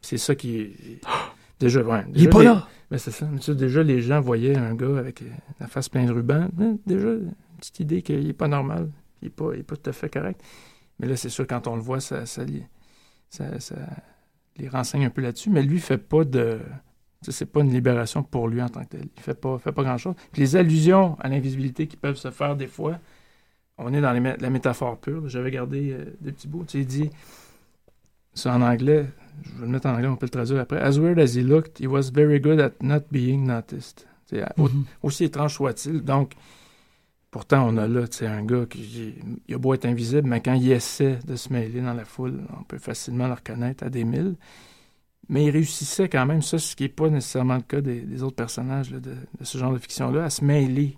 [0.02, 1.02] C'est ça qui est.
[1.60, 2.67] Déjà, ouais, Il est déjà, pas les- là.
[2.89, 3.28] ben, c'est ça.
[3.30, 5.21] Mais tu sais, déjà, les gens voyaient un gars avec
[5.60, 6.47] la face pleine de rubans.
[6.54, 8.89] Ben, déjà, une petite idée qu'il n'est pas normal.
[9.21, 10.41] Il n'est pas, il est pas tout à fait correct.
[10.99, 12.43] Mais là, c'est sûr, quand on le voit, ça, ça,
[13.30, 13.75] ça- ça
[14.56, 15.49] les renseigne un peu là-dessus.
[15.49, 16.60] Mais lui, il fait pas de.
[17.21, 19.05] C'est pas une libération pour lui en tant que tel.
[19.17, 20.15] Il fait pas, fait pas grand-chose.
[20.32, 22.97] Puis les allusions à l'invisibilité qui peuvent se faire des fois,
[23.77, 25.27] on est dans les la métaphore pure.
[25.27, 26.63] J'avais gardé euh, des petits bouts.
[26.65, 27.10] Tu sais, dit,
[28.34, 29.05] c'est en anglais,
[29.43, 30.79] je vais le mettre en anglais, on peut le traduire après.
[30.82, 34.08] As weird as he looked, he was very good at not being noticed.
[34.27, 34.86] Tu sais, au- Mhm.
[35.03, 36.01] Aussi étrange soit-il.
[36.01, 36.34] Donc,
[37.32, 39.13] pourtant, on a là tu sais, un gars qui
[39.47, 42.39] il a beau être invisible, mais quand il essaie de se mêler dans la foule,
[42.60, 44.36] on peut facilement le reconnaître à des milles.
[45.29, 48.23] Mais il réussissait quand même, ça, ce qui n'est pas nécessairement le cas des, des
[48.23, 50.97] autres personnages là, de, de ce genre de fiction-là, à se mêler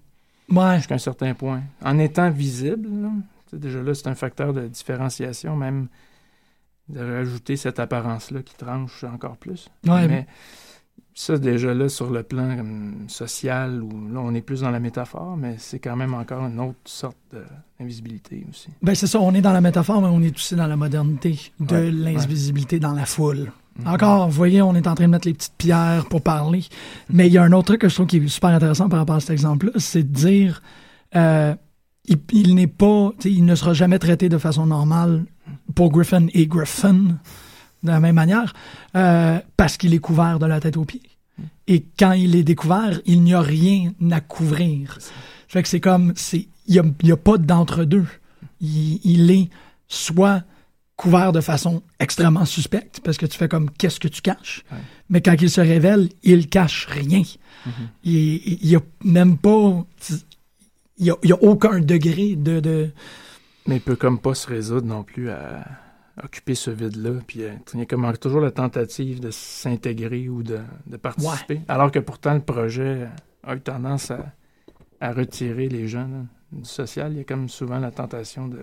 [0.50, 0.78] Ouais.
[0.78, 1.62] jusqu'à un certain point.
[1.84, 3.10] En étant visible, là,
[3.54, 5.88] déjà là, c'est un facteur de différenciation, même
[6.89, 9.70] de rajouter cette apparence-là qui tranche encore plus.
[9.86, 10.28] Ouais, Mais
[11.13, 14.80] ça, déjà là, sur le plan comme, social, où là, on est plus dans la
[14.80, 17.17] métaphore, mais c'est quand même encore une autre sorte
[17.80, 18.70] d'invisibilité aussi.
[18.82, 21.38] Ben c'est ça, on est dans la métaphore, mais on est aussi dans la modernité
[21.60, 23.52] de Ouais, l'invisibilité dans la foule.
[23.80, 23.88] Mhm.
[23.88, 26.64] Encore, vous voyez, on est en train de mettre les petites pierres pour parler.
[27.10, 29.00] Mais il y a un autre truc que je trouve qui est super intéressant par
[29.00, 30.62] rapport à cet exemple-là, c'est de dire,
[31.16, 31.56] euh,
[32.06, 35.26] il, il n'est pas, il ne sera jamais traité de façon normale
[35.76, 37.18] pour Griffin et Griffin
[37.84, 38.54] de la même manière,
[38.96, 41.02] euh, parce qu'il est couvert de la tête aux pieds.
[41.68, 44.98] Et quand il est découvert, il n'y a rien à couvrir.
[45.48, 48.06] Fait que c'est comme, il n'y a, il y a pas d'entre-deux.
[48.60, 49.50] Il, il est
[49.88, 50.44] soit
[51.02, 54.64] couvert de façon extrêmement suspecte, parce que tu fais comme, qu'est-ce que tu caches?
[54.72, 54.78] Ouais.
[55.10, 57.24] Mais quand il se révèle, il cache rien.
[58.04, 59.84] Il n'y a même pas,
[61.00, 62.92] il n'y a, aucun degré de, de,
[63.66, 65.66] Mais il peut comme pas se résoudre non plus à
[66.24, 67.14] occuper ce vide-là.
[67.26, 71.62] Puis euh, il y a comme toujours la tentative de s'intégrer ou de, de participer.
[71.68, 73.08] Alors que pourtant, le projet
[73.44, 74.34] a eu tendance à,
[75.00, 77.14] à retirer les gens là, du social.
[77.14, 78.60] Il y a comme souvent la tentation de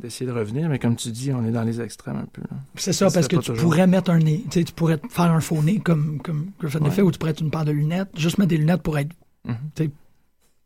[0.00, 2.42] d'essayer de revenir, mais comme tu dis, on est dans les extrêmes un peu.
[2.76, 3.62] C'est ça, Ça parce que tu toujours.
[3.70, 6.90] pourrais mettre un nez, tu pourrais faire un faux nez comme, comme Griffin le Ouais.
[6.92, 9.14] fait, ou tu pourrais être une paire de lunettes, juste mettre des lunettes pour être
[9.46, 9.88] Mhm.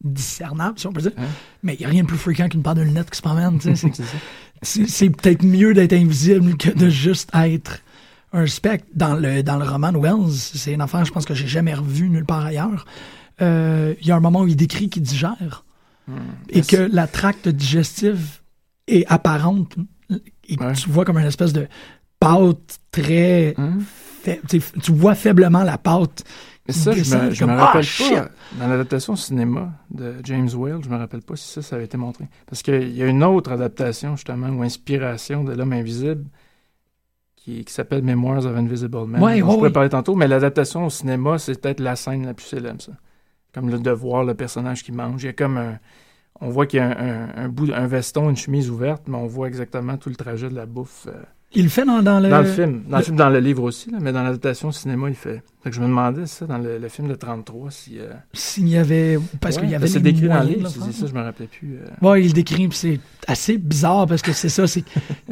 [0.05, 1.12] discernable, si on peut dire.
[1.62, 3.59] Mais il n'y a rien de plus fréquent qu'une paire de lunettes qui se promène,
[3.59, 3.90] tu sais.
[4.62, 7.79] c'est- peut-être mieux d'être invisible que de juste être
[8.33, 8.87] un spectre.
[8.95, 11.75] Dans le, dans le roman de Wells, c'est une affaire, je pense que j'ai jamais
[11.75, 12.85] revu nulle part ailleurs.
[13.40, 15.64] Euh, Il y a un moment où il décrit qu'il digère
[16.09, 16.14] Hmm.
[16.49, 18.40] et que la tracte digestive
[18.88, 19.77] est apparente
[20.49, 20.73] et Ouais.
[20.75, 21.66] tu vois comme une espèce de
[22.21, 23.79] pâte très Hein?
[24.83, 26.23] tu vois faiblement la pâte
[26.68, 28.14] Mais ça, je me, je me ah, rappelle shit!
[28.14, 28.29] pas.
[28.59, 31.87] Dans l'adaptation au cinéma de James Whale, je me rappelle pas si ça, ça avait
[31.87, 32.29] été montré.
[32.47, 36.25] Parce qu'il y a une autre adaptation, justement, ou inspiration de L'Homme Invisible,
[37.35, 39.21] qui, qui s'appelle Memoirs of Invisible Man.
[39.21, 42.47] Ouais, ouais, je parler tantôt, mais l'adaptation au cinéma, c'est peut-être la scène la plus
[42.47, 42.92] célèbre, ça.
[43.53, 45.25] Comme le devoir, le personnage qui mange.
[45.25, 45.79] Il y a comme un.
[46.44, 49.16] On voit qu'il y a un, un- un bout, un veston, une chemise ouverte, mais
[49.16, 51.07] on voit exactement tout le trajet de la bouffe.
[51.07, 51.12] euh,
[51.55, 52.28] Il le fait dans, dans le...
[52.28, 52.83] dans le film.
[52.88, 55.14] Dans le le- film, dans le livre aussi, là, mais dans l'adaptation au cinéma, il
[55.14, 55.42] fait.
[55.62, 57.98] Fait que je me demandais, ça, dans le, le film de 33, si.
[58.00, 59.18] euh, S'il y avait...
[59.40, 60.92] Parce qu'il y avait C'est décrit dans le livre, faire.
[60.92, 61.77] ça, je me rappelais plus.
[61.77, 62.06] euh.
[62.08, 62.98] Ouais, il le décrit, c'est
[63.29, 64.83] assez bizarre parce que c'est ça, c'est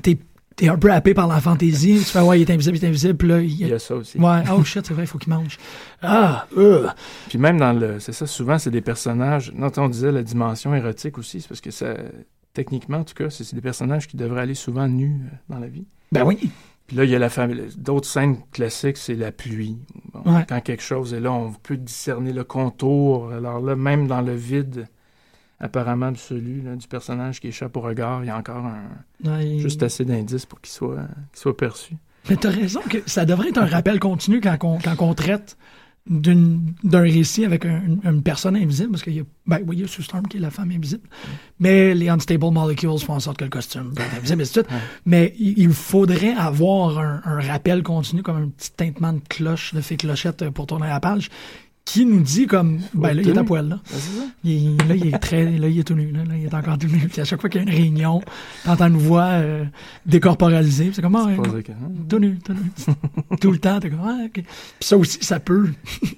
[0.03, 0.16] t'es
[0.57, 2.88] t'es un peu happé par la fantaisie, tu fais ouais, il est invisible, il est
[2.88, 4.18] invisible, puis là, il, Il y a ça aussi.
[4.18, 5.57] ouais, oh shit, c'est vrai, il faut qu'il mange.
[6.03, 6.88] Ah, euh.
[7.28, 8.01] Puis même dans le.
[8.01, 9.53] C'est ça, souvent, c'est des personnages.
[9.55, 11.94] Non, on disait la dimension érotique aussi, c'est parce que ça.
[12.53, 15.68] Techniquement, en tout cas, c'est des personnages qui devraient aller souvent nus euh, dans la
[15.68, 15.86] vie.
[16.11, 16.51] Ben oui.
[16.88, 17.62] Puis là, il y a la famille.
[17.76, 19.78] D'autres scènes classiques, c'est la pluie.
[20.12, 20.44] Bon, Ouais.
[20.48, 23.30] Quand quelque chose est là, on peut discerner le contour.
[23.30, 24.88] Alors là, même dans le vide
[25.61, 28.83] apparemment absolu là, du personnage qui échappe au regard, il y a encore un,
[29.25, 31.95] Ouais, il- juste assez d'indices pour qu'il soit, perçu.
[32.29, 35.57] Mais t'as raison que ça devrait être un rappel continu quand on, quand on traite
[36.07, 39.85] d'un récit avec un- une, personne invisible, parce qu'il y a, ben oui, il y
[39.85, 41.07] a Sue Storm qui est la femme invisible,
[41.59, 44.63] mais les unstable molecules font en sorte que le costume est invisible, et tout.
[45.05, 49.81] Mais il faudrait avoir un, un rappel continu, comme un petit tintement de cloche, de
[49.83, 51.29] fée clochette pour tourner la page,
[51.85, 53.81] qui nous dit comme, ben là, il est à poil, là.
[54.45, 56.78] Il, là, il est très, là, il est tout nu, là, Là, il est encore
[56.78, 57.09] tout nu.
[57.09, 58.22] Puis à chaque fois qu'il y a une réunion,
[58.64, 59.64] t'entends une voix euh,
[60.07, 60.91] décorporalisée.
[60.93, 61.26] C'est comme, ah,
[62.09, 62.70] tout nu, tout nu.
[63.41, 64.28] tout le temps, t'es comme, ah.
[64.33, 64.45] Puis
[64.81, 65.70] ça aussi, ça peut.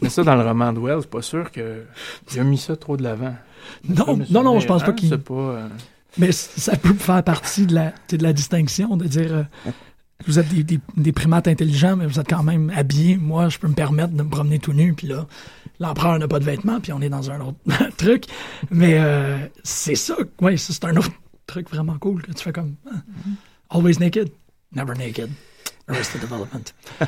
[0.03, 1.85] Mais ça, dans le roman de Wells, c'est pas sûr que
[2.33, 3.35] il a mis ça trop de l'avant.
[3.89, 5.17] Non, non, non, je pense pas hein, qu'il.
[5.17, 5.35] Pas.
[5.35, 5.69] euh,
[6.19, 9.71] Mais ça peut faire partie de la, de la distinction, de dire euh,
[10.27, 13.17] vous êtes des, des, des primates intelligents, mais vous êtes quand même habillés.
[13.17, 15.27] Moi, je peux me permettre de me promener tout nu, puis là,
[15.81, 17.59] l'empereur n'a pas de vêtements, puis on est dans un autre
[17.97, 18.25] truc.
[18.71, 21.11] Mais euh, c'est ça, ouais, ça, c'est un autre
[21.47, 22.99] truc vraiment cool que tu fais comme ah,
[23.71, 24.31] always naked,
[24.75, 25.31] never naked.
[25.89, 26.73] Arrested Development.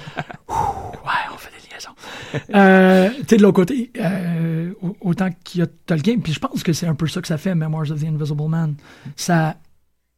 [0.48, 1.94] Ouh, ouais, on fait des liaisons.
[2.54, 6.40] Euh, tu sais, de l'autre côté, euh, au- autant qu'il y a Tolkien, puis je
[6.40, 8.74] pense que c'est un peu ça que ça fait, Memoirs of the Invisible Man.
[9.14, 9.54] Ça,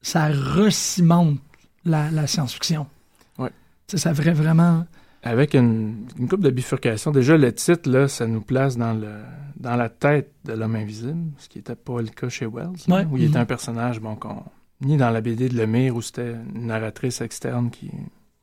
[0.00, 1.38] ça recimente
[1.86, 2.86] la, la science-fiction.
[3.38, 3.50] Ouais.
[3.86, 4.86] Tu sais, ça ferait vraiment.
[5.22, 7.10] Avec une, une couple de bifurcations.
[7.10, 9.10] Déjà, le titre, là, ça nous place dans, le,
[9.56, 13.00] dans la tête de l'homme invisible, ce qui n'était pas le cas chez Wells, Ouais.
[13.02, 13.42] hein, où il était Mhm.
[13.42, 14.44] un personnage, bon, qu'on-
[14.82, 17.90] ni dans la BD de Lemire, où c'était une narratrice externe qui,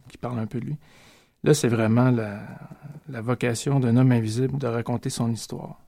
[0.10, 0.78] qui parle un peu de lui.
[1.46, 2.42] Là, c'est vraiment la,
[3.10, 5.80] la vocation d'un homme invisible de raconter son histoire,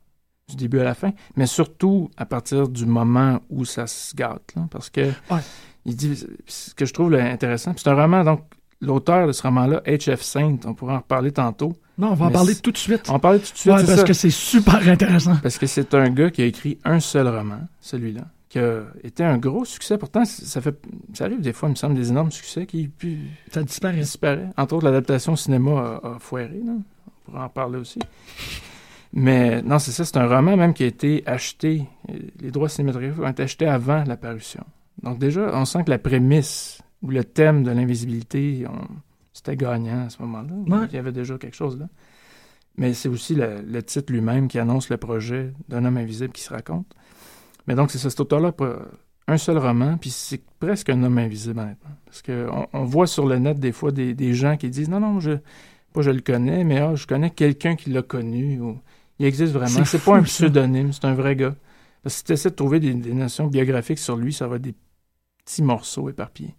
[0.48, 4.54] du début à la fin, mais surtout à partir du moment où ça se gâte,
[4.56, 5.42] là, parce que Ouais.
[5.86, 8.42] Il dit, ce que je trouve là, intéressant, c'est un roman, donc
[8.82, 10.22] l'auteur de ce roman-là, H.F.
[10.22, 11.74] Saint, on pourra en reparler tantôt.
[11.98, 13.04] Non, on va en parler tout de suite.
[13.08, 14.04] On va en parler tout de suite, Ouais, parce ça.
[14.04, 15.38] que c'est super intéressant.
[15.42, 19.24] Parce que c'est un gars qui a écrit un seul roman, celui-là, qui a été
[19.24, 19.98] un gros succès.
[19.98, 20.76] Pourtant, ça fait,
[21.14, 23.20] ça arrive des fois, il me semble, des énormes succès qui puis,
[23.52, 23.98] Ça disparaît.
[23.98, 24.50] disparaissent.
[24.58, 26.74] Entre autres, l'adaptation au cinéma a, a foiré, là.
[27.28, 28.00] On pourra en parler aussi.
[29.14, 31.86] Mais non, c'est ça, c'est un roman même qui a été acheté.
[32.10, 34.64] euh, Les droits cinématographiques ont été achetés avant la parution.
[35.04, 38.88] Donc déjà, on sent que la prémisse ou le thème de l'invisibilité, on-
[39.34, 40.54] c'était gagnant à ce moment-là.
[40.80, 40.88] Ouais.
[40.92, 41.88] Il y avait déjà quelque chose là.
[42.78, 46.42] Mais c'est aussi le, le titre lui-même qui annonce le projet d'un homme invisible qui
[46.42, 46.88] se raconte.
[47.68, 48.54] Mais donc, c'est ça, cet auteur-là,
[49.28, 51.92] un seul roman, puis c'est presque un homme invisible, honnêtement.
[52.06, 55.00] Parce qu'on on voit sur le net des fois des, des gens qui disent Non,
[55.00, 55.32] non, je,
[55.94, 58.60] pas je le connais, mais ah, je connais quelqu'un qui l'a connu.
[58.60, 58.78] Ou,
[59.20, 59.86] il existe vraiment.
[59.86, 61.56] C'est pas un pseudonyme, c'est un vrai gars.
[62.04, 64.58] Parce que si tu essaies de trouver des, des notions biographiques sur lui, ça va
[64.58, 64.76] être des
[65.46, 66.56] petits morceaux éparpillés.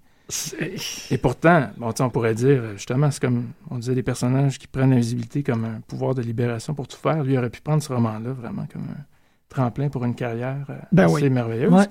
[1.11, 4.67] Et pourtant, bon, on pourrait dire, euh, justement, c'est comme, on disait, des personnages qui
[4.67, 7.23] prennent l'invisibilité comme un pouvoir de libération pour tout faire.
[7.23, 9.05] Lui il aurait pu prendre ce roman-là vraiment comme un
[9.49, 11.31] tremplin pour une carrière euh, Ben assez oui.
[11.31, 11.73] merveilleuse.
[11.73, 11.87] Ouais.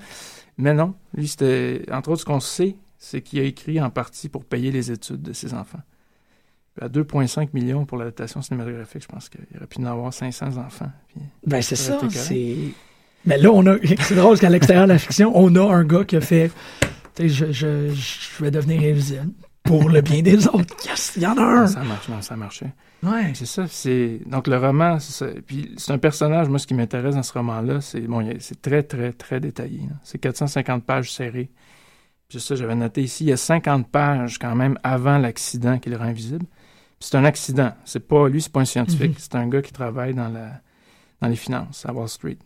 [0.57, 4.27] Mais non, lui, c'était, entre autres, ce qu'on sait, c'est qu'il a écrit en partie
[4.27, 5.81] pour payer les études de ses enfants.
[6.81, 10.91] À 2,5 millions pour l'adaptation cinématographique, je pense qu'il aurait pu en avoir 500 enfants.
[11.07, 11.97] Puis- Ben, c'est Ça.
[12.09, 12.57] C'est.
[13.25, 13.75] Mais là, on a.
[13.99, 16.51] C'est drôle qu'à l'extérieur de la fiction, on a un gars qui a fait.
[17.19, 19.31] Je, je, je vais devenir invisible
[19.63, 20.75] pour le bien des autres.
[20.85, 21.67] Yes, il y en a un.
[21.67, 22.73] Ça marche, non, ça marchait.
[23.03, 23.31] Ouais.
[23.33, 25.31] C'est ça, c'est donc le roman, c'est ça.
[25.45, 28.83] Puis c'est un personnage, moi ce qui m'intéresse dans ce roman-là, c'est bon, c'est très
[28.83, 29.81] très très détaillé.
[30.03, 31.49] C'est 450 pages serrées.
[32.27, 35.89] Puis ça, j'avais noté ici, il y a 50 pages quand même avant l'accident qui
[35.89, 36.45] le rend invisible.
[36.99, 39.15] Puis c'est un accident, c'est pas lui, c'est pas un scientifique, Mhm.
[39.19, 40.61] c'est un gars qui travaille dans la
[41.21, 42.37] dans les finances à Wall Street.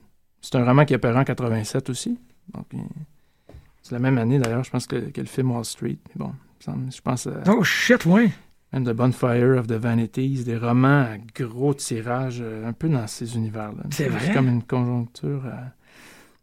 [0.41, 2.17] C'est un roman qui a paru en 87 aussi.
[2.53, 2.65] Donc
[3.81, 5.97] c'est la même année d'ailleurs, je pense que, que le film Wall Street.
[6.09, 6.33] Mais bon,
[6.65, 8.29] je pense à- Oh shit, ouais.
[8.73, 13.07] même The Bonfire of the Vanities, des romans à gros tirage, euh, un peu dans
[13.07, 13.83] ces univers-là.
[13.91, 14.33] C'est vrai?
[14.33, 15.43] comme une conjoncture.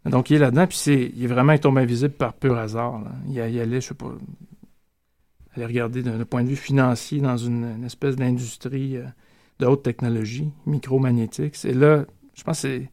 [0.05, 3.01] Donc, il est là-dedans, puis c'est, il est vraiment il tombe invisible par pur hasard.
[3.03, 3.11] là.
[3.27, 4.13] Il, il allait, je sais pas,
[5.57, 9.05] aller regarder d'un d'un point de vue financier dans une, une espèce d'industrie euh,
[9.59, 11.57] de haute technologie, micromagnétique.
[11.57, 12.91] C'est là, je pense que c'est.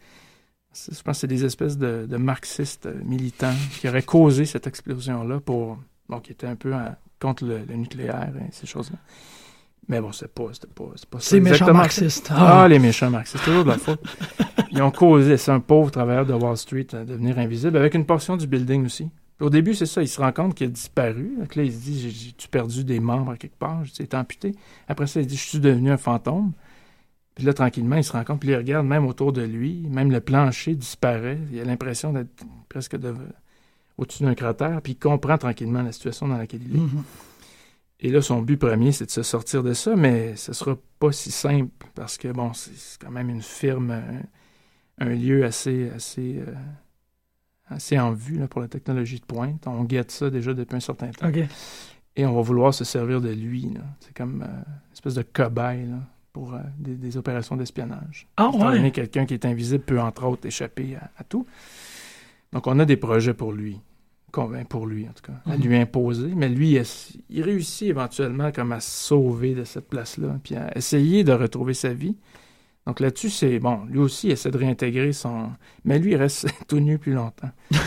[0.73, 4.45] C'est- Je pense que c'est des espèces de, de marxistes euh, militants qui auraient causé
[4.45, 5.77] cette explosion-là pour.
[6.09, 6.79] Bon, qui étaient un peu euh,
[7.19, 8.97] contre le, le nucléaire et ces choses-là.
[9.89, 11.77] Mais bon, c'est pas, c'était pas, c'est pas ça C'est méchant exactement.
[11.79, 12.29] marxiste.
[12.31, 14.01] Ah, les méchants marxistes, c'est toujours de la faute.
[14.71, 18.05] Ils ont causé, c'est un pauvre travailleur de Wall Street à devenir invisible, avec une
[18.05, 19.09] portion du building aussi.
[19.41, 21.35] Au début, c'est ça, il se rend compte qu'il a disparu.
[21.37, 23.83] Donc là, il se dit, j'ai- j'ai-tu perdu des membres à quelque part?
[23.83, 24.55] J'ai été amputé?
[24.87, 26.53] Après ça, il dit, je suis devenu un fantôme.
[27.35, 30.11] Puis là, tranquillement, il se rend compte, puis il regarde même autour de lui, même
[30.11, 31.39] le plancher disparaît.
[31.51, 33.15] Il a l'impression d'être presque de-
[33.97, 36.79] au-dessus d'un cratère, puis il comprend tranquillement la situation dans laquelle il est.
[36.79, 37.03] Mhm.
[38.01, 41.11] Et là, son but premier, c'est de se sortir de ça, mais ce sera pas
[41.11, 44.21] si simple parce que, bon, c'est quand même une firme, un,
[45.05, 46.53] un lieu assez, assez, euh,
[47.67, 49.65] assez en vue là, pour la technologie de pointe.
[49.67, 51.27] On guette ça déjà depuis un certain temps.
[52.15, 53.73] Et on va vouloir se servir de lui.
[54.01, 55.99] C'est comme euh, une espèce de cobaye là,
[56.33, 58.27] pour euh, des, des opérations d'espionnage.
[58.37, 58.91] Ah, ouais.
[58.91, 61.45] quelqu'un qui est invisible peut, entre autres, échapper à, à tout.
[62.51, 63.79] Donc, on a des projets pour lui.
[64.35, 65.39] Ben, pour lui, en tout cas.
[65.45, 65.63] À Mhm.
[65.63, 66.31] lui imposer.
[66.35, 66.83] Mais lui, il,
[67.29, 71.75] il réussit éventuellement comme à se sauver de cette place-là, puis à essayer de retrouver
[71.75, 72.17] sa vie.
[72.87, 73.81] Donc là-dessus, c'est bon.
[73.87, 75.51] Lui aussi, il essaie de réintégrer son.
[75.85, 77.51] Mais lui, il reste tout nu plus longtemps.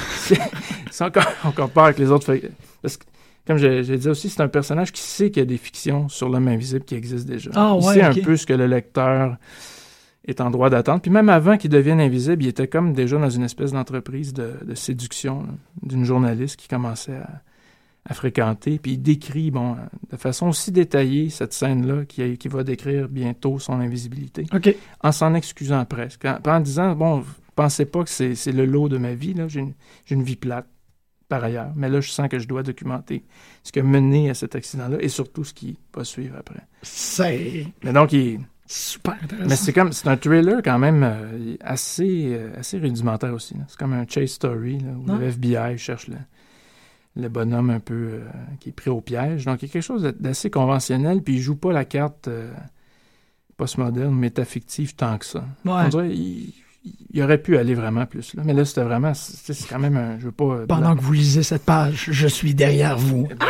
[0.91, 2.33] c'est encore, encore peur avec les autres.
[2.81, 3.05] Parce que,
[3.47, 6.29] comme j'ai dit aussi, c'est un personnage qui sait qu'il y a des fictions sur
[6.29, 7.51] l'homme invisible qui existent déjà.
[7.55, 9.37] Ah, il ouais, sait un peu ce que le lecteur
[10.27, 11.01] est en droit d'attendre.
[11.01, 14.55] Puis même avant qu'il devienne invisible, il était comme déjà dans une espèce d'entreprise de,
[14.65, 17.43] de séduction là, d'une journaliste qui commençait à,
[18.05, 18.81] à fréquenter.
[18.81, 19.77] Puis il décrit, bon,
[20.11, 24.47] de façon aussi détaillée cette scène-là qui, qui va décrire bientôt son invisibilité
[25.03, 26.25] en s'en excusant presque.
[26.25, 27.23] En, en disant, bon,
[27.55, 29.49] pensez pas que c'est le lot de ma vie, là.
[29.49, 29.75] J'ai une,
[30.05, 30.67] j'ai une vie plate,
[31.29, 31.73] par ailleurs.
[31.77, 33.25] Mais là, je sens que je dois documenter
[33.63, 36.61] ce qui a mené à cet accident-là et surtout ce qui va suivre après.
[36.83, 39.49] C'est Mais donc, il, super intéressant.
[39.49, 43.55] mais c'est comme, c'est un thriller quand même euh, assez, euh, assez rudimentaire aussi.
[43.69, 46.17] C'est comme un chase story, là, où le FBI cherche le,
[47.17, 48.29] le bonhomme un peu euh,
[48.61, 49.45] qui est pris au piège.
[49.45, 52.29] Donc, il y a quelque chose d'assez conventionnel, puis il joue pas la carte
[53.57, 55.45] postmoderne, métafictive tant que ça.
[55.65, 55.73] Ouais.
[55.73, 56.55] On dirait il,
[57.11, 58.43] il aurait pu aller vraiment plus là.
[58.45, 59.13] Mais là, c'était vraiment.
[59.15, 60.19] C'est quand même un.
[60.19, 60.67] Je veux pas.
[60.69, 63.27] Pendant que vous lisez cette page, je suis derrière vous.
[63.31, 63.47] eh ben,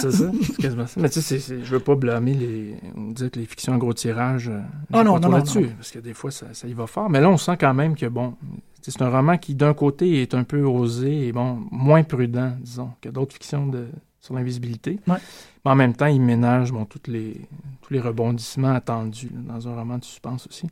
[0.00, 0.30] c'est ça.
[0.58, 1.00] Quasiment ça.
[1.00, 2.74] Mais tu sais, je veux pas blâmer les.
[2.96, 4.44] On dit que les fictions à gros tirage.
[4.44, 4.50] je
[4.90, 5.72] non, non, non, là-dessus, non.
[5.76, 7.10] Parce que des fois, ça, ça y va fort.
[7.10, 8.34] Mais là, on sent quand même que, bon.
[8.80, 12.90] C'est un roman qui, d'un côté, est un peu osé et, bon, moins prudent, disons,
[13.02, 13.86] que d'autres fictions de,
[14.20, 14.98] sur l'invisibilité.
[15.06, 15.16] Ouais.
[15.64, 17.40] Mais en même temps, il ménage, bon, toutes les,
[17.82, 20.68] tous les rebondissements attendus là, dans un roman de suspense aussi.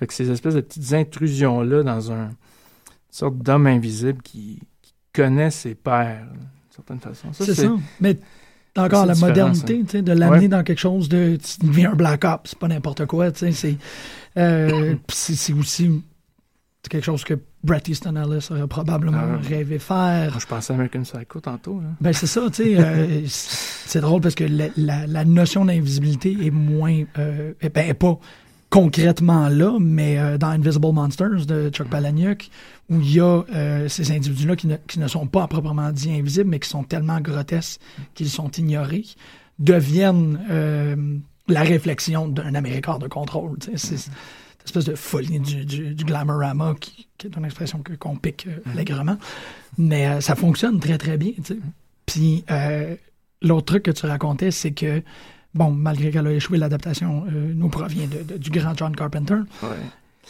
[0.00, 4.94] Fait que ces espèces de petites intrusions-là dans un une sorte d'homme invisible qui, qui
[5.12, 7.28] connaît ses là, d'une certaine façon.
[7.32, 7.70] C'est ça.
[8.00, 8.18] Mais
[8.76, 11.36] encore la modernité, de l'amener dans quelque chose de.
[11.36, 13.28] Tu deviens un Black Ops, c'est pas n'importe quoi.
[13.34, 13.76] C'est
[14.36, 16.02] euh, c'est aussi
[16.88, 19.36] quelque chose que Bret Easton Ellis aurait probablement Ah.
[19.46, 20.38] rêvé faire.
[20.40, 21.80] Je pensais à American Psycho tantôt.
[21.80, 21.88] Là.
[22.00, 22.76] Ben c'est ça, tu sais.
[22.78, 27.02] euh, c'est drôle parce que la, la- la notion d'invisibilité est moins.
[27.18, 28.18] Euh, eh ben, est pas
[28.70, 32.50] concrètement là, mais euh, dans Invisible Monsters de Chuck Palahniuk,
[32.88, 35.90] où il y a euh, ces individus-là qui ne, qui ne sont pas à proprement
[35.90, 37.80] dit invisibles, mais qui sont tellement grotesques
[38.14, 39.04] qu'ils sont ignorés,
[39.58, 40.96] deviennent euh,
[41.48, 43.58] la réflexion d'un Américain de contrôle.
[43.60, 44.10] C'est cette
[44.64, 48.72] espèce de folie du, du, du glamorama qui, qui est une expression qu'on pique euh,
[48.72, 49.16] allègrement.
[49.78, 51.32] Mais euh, ça fonctionne très, très bien.
[51.36, 51.58] tu sais.
[52.06, 52.94] Puis euh,
[53.42, 55.02] l'autre truc que tu racontais, c'est que,
[55.54, 59.36] bon, malgré qu'elle a échoué, l'adaptation euh, nous provient de- de- du grand John Carpenter,
[59.62, 59.68] Ouais.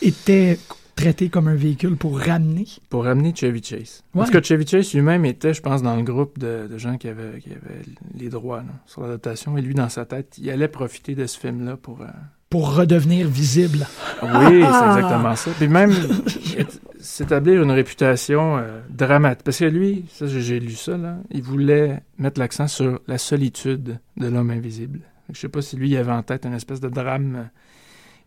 [0.03, 0.59] était
[0.97, 2.67] traité comme un véhicule pour ramener.
[2.91, 4.03] Pour ramener Chevy Chase.
[4.15, 4.21] Ouais.
[4.21, 7.09] Parce que Chevy Chase lui-même était, je pense, dans le groupe de, de gens qui
[7.09, 7.83] avaient, qui avaient
[8.19, 9.57] les droits là, sur l'adaptation.
[9.57, 12.03] Et lui, dans sa tête, il allait profiter de ce film-là pour...
[12.03, 12.07] euh,
[12.51, 13.87] pour redevenir visible.
[14.23, 14.29] Oui,
[14.63, 15.53] c'est exactement ça.
[15.57, 15.93] Puis même
[16.99, 19.45] s'établir une réputation euh, dramatique.
[19.45, 23.99] Parce que lui, ça j'ai lu ça, là, il voulait mettre l'accent sur la solitude
[24.17, 25.01] de l'homme invisible.
[25.33, 27.45] Je sais pas si lui il avait en tête une espèce de drame euh,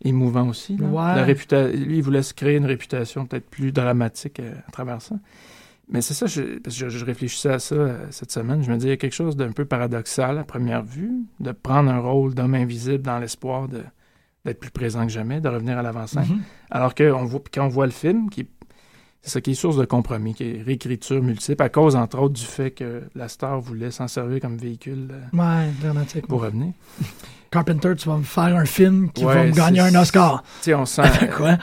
[0.04, 0.76] émouvant aussi.
[0.76, 0.86] là.
[0.86, 1.14] Ouais.
[1.16, 5.00] La réputa- Lui, il voulait se créer une réputation peut-être plus dramatique euh, à travers
[5.02, 5.16] ça.
[5.88, 8.62] Mais c'est ça, je, parce que je, je réfléchissais à ça euh, cette semaine.
[8.62, 11.52] Je me disais, il y a quelque chose d'un peu paradoxal à première vue, de
[11.52, 13.82] prendre un rôle d'homme invisible dans l'espoir de
[14.46, 16.26] d'être plus présent que jamais, de revenir à l'avant-scène.
[16.28, 16.40] Mhm.
[16.70, 18.48] Alors que on voit, quand on voit le film, qui est-
[19.24, 22.34] c'est ça qui est source de compromis, qui est réécriture multiple, à cause, entre autres,
[22.34, 26.26] du fait que la star voulait s'en servir comme véhicule euh, Ouais, dramatique.
[26.26, 26.72] pour revenir.
[27.50, 30.42] Carpenter, tu vas me faire un film qui va me gagner un Oscar.
[30.68, 31.02] On sent...
[31.36, 31.56] Quoi?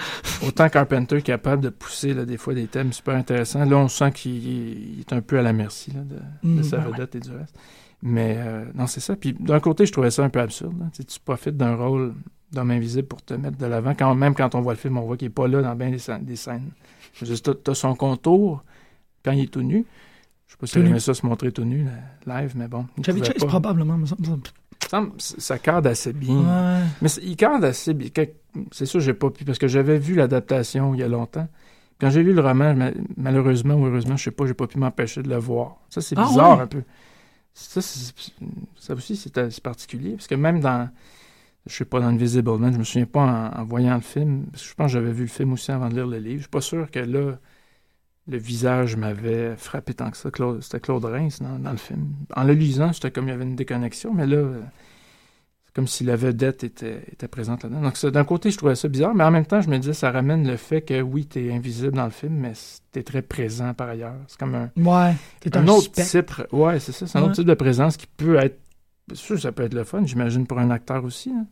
[0.48, 3.66] Autant Carpenter est capable de pousser là, des fois des thèmes super intéressants.
[3.66, 4.38] Là, on sent qu'il
[4.94, 7.20] il est un peu à la merci là, de, de Mm, sa ben vedette et
[7.20, 7.56] du reste.
[8.02, 9.16] Mais euh, non, c'est ça.
[9.16, 10.80] Puis d'un côté, je trouvais ça un peu absurde.
[10.80, 10.86] là.
[10.98, 12.14] Tu profites d'un rôle
[12.52, 13.94] d'homme invisible pour te mettre de l'avant.
[13.94, 15.90] Quand même, quand on voit le film, on voit qu'il n'est pas là dans bien
[15.90, 16.72] des scènes.
[17.14, 18.64] Je veux dire, t'as- son contour
[19.24, 19.86] quand il est tout nu.
[20.48, 20.88] Je sais pas si nu.
[20.88, 21.86] aimait ça se montrer tout nu
[22.26, 22.86] là, live, mais bon.
[23.06, 23.46] Chase, pas.
[23.48, 23.98] probablement.
[23.98, 24.42] me semble.
[25.18, 26.36] Ça cadre assez bien.
[26.40, 26.84] Ouais.
[27.02, 28.10] Mais il cadre assez bien.
[28.72, 31.48] C'est sûr, j'ai pas pu, parce que j'avais vu l'adaptation il y a longtemps.
[32.00, 34.78] Quand j'ai lu le roman, ma- malheureusement ou heureusement, je sais pas, j'ai pas pu
[34.80, 35.78] m'empêcher de le voir.
[35.90, 36.64] Ça, c'est Ah bizarre ouais?
[36.64, 36.84] un peu.
[37.54, 40.90] Ça, ça aussi, c'est c'est particulier, parce que même dans,
[41.68, 44.46] je sais pas, dans Invisible Man, je me souviens pas en, en voyant le film,
[44.52, 46.38] parce que je pense que j'avais vu le film aussi avant de lire le livre.
[46.38, 47.38] Je suis pas sûr que là,
[48.28, 50.32] le visage m'avait frappé tant que ça.
[50.32, 52.08] Claude- C'était Claude Reims dans, dans le film.
[52.36, 54.44] En le lisant, c'était comme il y avait une déconnexion, mais là,
[55.66, 57.82] c'est comme si la vedette était, était présente là-dedans.
[57.82, 60.12] Donc, d'un côté, je trouvais ça bizarre, mais en même temps, je me disais, ça
[60.12, 62.54] ramène le fait que oui, t'es invisible dans le film, mais
[62.92, 64.16] t'es très présent par ailleurs.
[64.28, 65.14] C'est comme un, Ouais.
[65.54, 66.44] Un, un autre spectre.
[66.44, 66.54] type.
[66.54, 67.08] Ouais, c'est ça.
[67.08, 67.28] C'est un Ouais.
[67.28, 68.60] autre type de présence qui peut être.
[69.14, 71.30] Sûr, ça peut être le fun, j'imagine, pour un acteur aussi.
[71.32, 71.46] hein.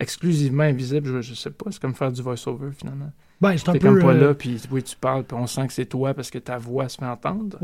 [0.00, 1.70] Exclusivement invisible, je, je sais pas.
[1.70, 3.12] C'est comme faire du voice-over, finalement.
[3.40, 3.88] Ben, c'est un T'es peu.
[3.88, 6.30] comme pas euh, là, puis oui, tu parles, puis on sent que c'est toi parce
[6.30, 7.58] que ta voix se fait entendre.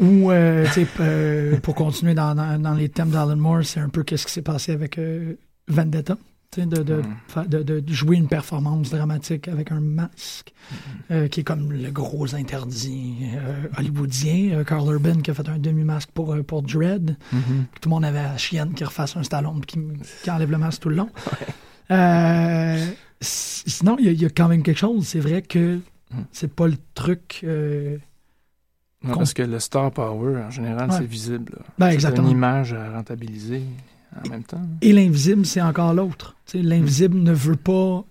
[0.00, 3.80] Ou, euh, tu sais, euh, pour continuer dans, dans, dans les thèmes d'Alan Moore, c'est
[3.80, 5.34] un peu qu'est-ce qui s'est passé avec euh,
[5.68, 6.16] Vendetta.
[6.54, 10.52] Sais, de, de, fa- de, de jouer une performance dramatique avec un masque,
[11.10, 14.58] euh, qui est comme le gros interdit euh, hollywoodien.
[14.58, 17.16] Euh, Carl Urban qui a fait un demi-masque pour, pour Dread.
[17.32, 17.66] Mhm.
[17.80, 20.58] Tout le monde avait la chienne qui refasse un Stallone puis qui, qui enlève le
[20.58, 21.08] masque tout le long.
[23.20, 25.06] Sinon, il y, a- il y a quand même quelque chose.
[25.06, 25.80] C'est vrai que
[26.12, 26.24] Mhm.
[26.32, 27.40] c'est pas le truc.
[27.42, 30.96] Con- parce que le star power, en général, Ouais.
[30.98, 31.58] c'est visible.
[31.78, 33.62] Ben, C'est une image à rentabiliser
[34.24, 34.60] en même temps.
[34.82, 36.36] Et l'invisible, c'est encore l'autre.
[36.54, 38.04] L'invisible ne veut pas.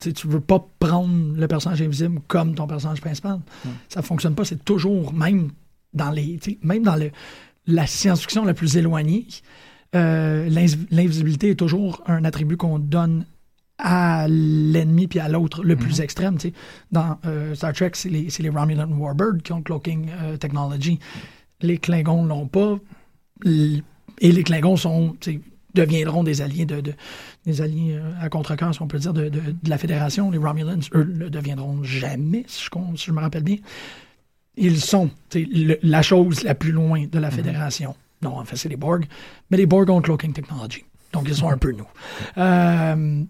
[0.00, 3.38] Tu veux pas prendre le personnage invisible comme ton personnage principal.
[3.64, 3.68] Mm.
[3.88, 4.44] Ça fonctionne pas.
[4.44, 5.50] C'est toujours, même
[5.92, 6.38] dans les.
[6.62, 7.10] Même dans le,
[7.66, 9.26] la science-fiction la plus éloignée,
[9.94, 13.26] euh, l'invis- l'invisibilité est toujours un attribut qu'on donne
[13.76, 16.36] à l'ennemi puis à l'autre le plus extrême.
[16.36, 16.54] tu sais.
[16.92, 20.98] Dans euh, Star Trek, c'est les, les Romulan Warbirds qui ont le cloaking euh, technology.
[21.62, 22.78] Les Klingons l'ont pas.
[24.20, 25.16] Et les Klingons sont,
[25.74, 26.94] deviendront des alliés de, de-
[27.46, 30.30] des alliés euh, à contre-cœur, si on peut dire, de, de- de la Fédération.
[30.30, 33.56] Les Romulans, eux, ne deviendront jamais, si je, con- si je me rappelle bien.
[34.56, 37.94] Ils sont le- la chose la plus loin de la Fédération.
[38.22, 39.06] Non, en fait, c'est les Borg.
[39.50, 40.84] Mais les Borg ont le cloaking technology.
[41.12, 41.86] Donc, ils sont un peu nous.
[42.36, 43.22] Euh,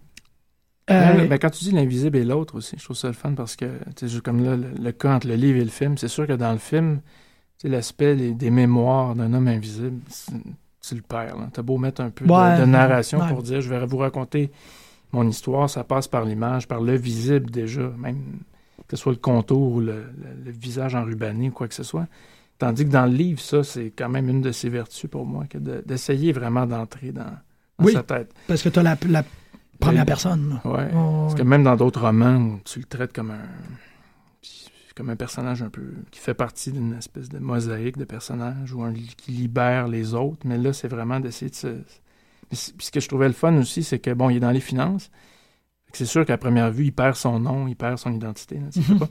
[0.90, 3.54] euh, ben, quand tu dis l'invisible et l'autre aussi, je trouve ça le fun parce
[3.54, 3.68] que,
[4.24, 6.50] comme là, le, le cas entre le livre et le film, c'est sûr que dans
[6.52, 7.00] le film,
[7.62, 10.00] l'aspect des mémoires d'un homme invisible,
[10.80, 11.36] tu le perds.
[11.52, 12.58] T'as beau mettre un peu de- Ouais.
[12.60, 13.28] de, narration Ouais.
[13.28, 14.50] pour dire, je vais vous raconter
[15.12, 18.18] mon histoire, ça passe par l'image, par le visible déjà, même
[18.88, 21.82] que ce soit le contour ou le, le- le visage enrubanné ou quoi que ce
[21.82, 22.06] soit.
[22.58, 25.44] Tandis que dans le livre, ça, c'est quand même une de ses vertus pour moi,
[25.48, 27.92] que de- d'essayer vraiment d'entrer dans, dans Oui.
[27.92, 28.32] sa tête.
[28.46, 29.24] parce que tu as la, la
[29.78, 30.06] première Oui.
[30.06, 30.60] personne.
[30.64, 30.88] Ouais.
[30.94, 33.38] Oh, Parce que même dans d'autres romans où tu le traites comme un
[34.94, 38.82] comme un personnage un peu qui fait partie d'une espèce de mosaïque de personnages ou
[38.82, 41.76] un qui libère les autres, mais là c'est vraiment d'essayer de se
[42.48, 44.60] Puis ce que je trouvais le fun aussi, c'est que bon, il est dans les
[44.60, 45.10] finances.
[45.92, 48.82] C'est sûr qu'à première vue, il perd son nom, il perd son identité, là, tu
[48.82, 48.98] sais Mhm.
[49.00, 49.08] pas.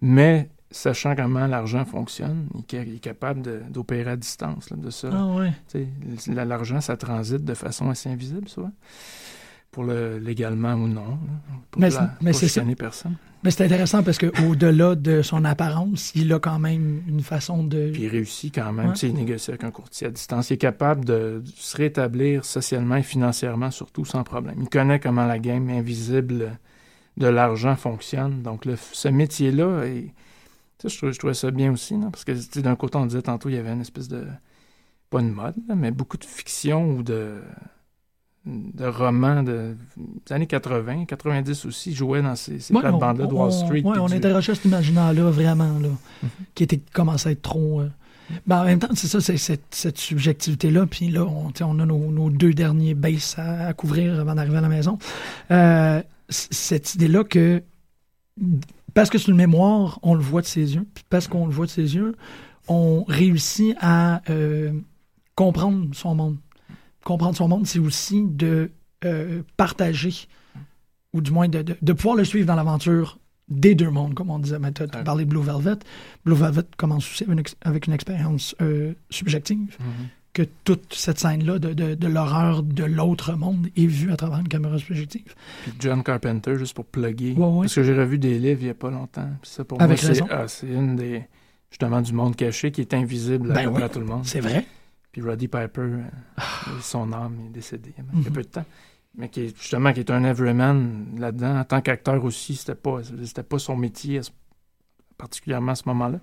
[0.00, 5.10] mais sachant comment l'argent fonctionne, il, est capable d'opérer à distance là, de ça.
[5.12, 5.52] Ah ouais.
[6.28, 8.70] L'argent, ça transite de façon assez invisible, souvent.
[9.70, 11.06] Pour le légalement ou non.
[11.10, 11.16] là,
[11.70, 12.54] Pour, Mais la- c'est- mais pour c'est ça.
[12.60, 13.14] chicaner personne.
[13.42, 17.64] Mais c'est intéressant parce que au-delà de son apparence, il a quand même une façon
[17.64, 17.90] de.
[17.92, 18.88] Puis il réussit quand même.
[18.88, 18.92] Ouais.
[18.94, 20.50] Tu sais, il négocie avec un courtier à distance.
[20.50, 24.56] Il est capable de se rétablir socialement et financièrement, surtout sans problème.
[24.60, 26.58] Il connaît comment la game invisible
[27.16, 28.42] de l'argent fonctionne.
[28.42, 29.84] Donc, le, ce métier-là,
[30.84, 31.94] je, trouvais, je trouvais ça bien aussi.
[31.96, 32.10] non?
[32.10, 34.26] Parce que d'un côté, on disait tantôt, il y avait une espèce de.
[35.08, 37.36] Pas une mode, là, mais beaucoup de fiction ou de
[38.46, 39.76] de romans de,
[40.26, 43.82] des années 80, 90 aussi, jouaient dans ces, ces Ouais, plates-bandes-là de Wall Street.
[43.82, 45.88] puis on du- interrogeait cet imaginaire-là vraiment, là,
[46.22, 46.28] Mhm.
[46.54, 47.80] qui était commençait à être trop.
[47.80, 47.88] euh,
[48.46, 50.86] Ben, en même temps, c'est ça, c'est cette, cette subjectivité-là.
[50.86, 54.56] Puis là, on, on a nos, nos deux derniers bases à, à couvrir avant d'arriver
[54.58, 54.98] à la maison.
[55.50, 57.60] Euh, cette idée-là que
[58.94, 60.86] parce que c'est une mémoire, on le voit de ses yeux.
[60.94, 62.14] Puis parce qu'on le voit de ses yeux,
[62.68, 64.72] on réussit à euh,
[65.34, 66.36] comprendre son monde.
[67.04, 68.70] Comprendre son monde, c'est aussi de
[69.04, 70.12] euh, partager,
[71.12, 74.30] ou du moins de, de- de pouvoir le suivre dans l'aventure des deux mondes, comme
[74.30, 74.58] on disait.
[74.58, 75.78] Mais tu as parlé de Blue Velvet.
[76.24, 80.06] Blue Velvet commence aussi avec une, ex- avec une expérience euh, subjective, Mhm.
[80.34, 84.78] que toute cette scène-là de, l'horreur de l'autre monde est vue à travers une caméra
[84.78, 85.34] subjective.
[85.64, 87.32] Puis John Carpenter, juste pour plugger.
[87.32, 87.60] Ouais, ouais.
[87.62, 89.28] Parce que j'ai revu des livres il n'y a pas longtemps.
[89.42, 91.24] Puis ça, pour Avec moi, c'est ah, c'est une des.
[91.70, 93.80] Justement, du monde caché qui est invisible à, Ben oui.
[93.82, 94.22] à tout le monde.
[94.24, 94.66] C'est vrai.
[95.12, 96.02] Puis Roddy Piper, euh,
[96.80, 98.26] son âme est décédée il y a- il y Mhm.
[98.28, 98.64] a peu de temps.
[99.16, 101.58] Mais qui est, justement, qui est un everyman là-dedans.
[101.58, 104.20] En tant qu'acteur aussi, c'était pas, c'était pas son métier,
[105.18, 106.20] particulièrement à ce moment-là.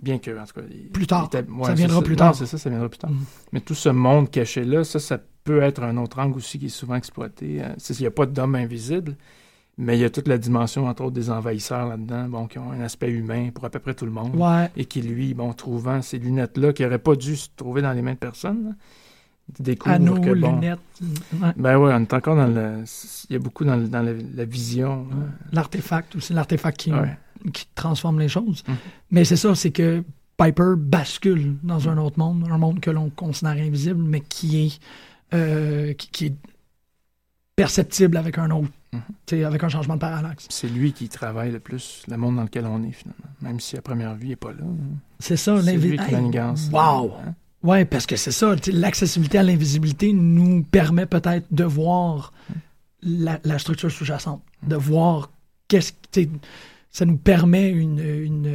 [0.00, 0.66] Bien que, en tout cas.
[0.70, 1.28] il- Plus tard.
[1.32, 2.34] il était- ouais, Ça viendra plus tard.
[2.36, 3.10] c'est ça, ça viendra plus tard.
[3.10, 3.24] Mhm.
[3.52, 6.68] Mais tout ce monde caché-là, ça, ça peut être un autre angle aussi qui est
[6.68, 7.64] souvent exploité.
[7.64, 9.16] Euh, Il n'y a pas d'homme invisible,
[9.78, 12.72] mais il y a toute la dimension, entre autres, des envahisseurs là-dedans, bon, qui ont
[12.72, 14.34] un aspect humain pour à peu près tout le monde.
[14.34, 14.68] Ouais.
[14.76, 18.02] Et qui, lui, bon, trouvant ces lunettes-là, qui n'auraient pas dû se trouver dans les
[18.02, 18.70] mains de personne, là,
[19.60, 20.56] découvre Anneaux, que, bon...
[20.56, 20.78] lunettes.
[21.00, 21.52] ouais.
[21.56, 22.82] Ben ouais, on est encore dans le...
[23.30, 25.06] Il y a beaucoup dans, le- dans la, la vision.
[25.10, 25.16] là.
[25.52, 27.16] L'artefact aussi, l'artefact qui, Ouais.
[27.52, 28.64] qui transforme les choses.
[28.68, 28.74] Mhm.
[29.12, 30.02] Mais c'est ça, c'est que
[30.36, 34.80] Piper bascule dans un autre monde, un monde que l'on considère invisible, mais qui est,
[35.34, 36.34] euh, qui, qui est
[37.62, 39.44] perceptible avec un autre, Mhm.
[39.44, 40.46] avec un changement de parallaxe.
[40.48, 43.24] C'est lui qui travaille le plus le monde dans lequel on est, finalement.
[43.42, 44.62] Même si à première vue, il n'est pas là.
[44.62, 44.96] hein.
[45.18, 46.70] C'est ça, C'est lui l'invi- qui Hey, manigance.
[46.72, 47.12] Wow!
[47.26, 47.34] Hein?
[47.64, 52.32] Ouais, parce que c'est ça, l'accessibilité à l'invisibilité nous permet peut-être de voir
[53.02, 55.30] la, la structure sous-jacente, de voir
[55.66, 56.20] qu'est-ce que,
[56.92, 58.46] ça nous permet une, une,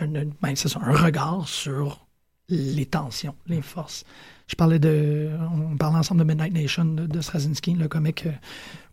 [0.00, 2.04] une- une- ben, ça, un regard sur
[2.50, 4.04] les tensions, les forces.
[4.46, 5.30] Je parlais de.
[5.72, 8.32] On parlait ensemble de Midnight Nation de, de Straczynski, le comique, euh,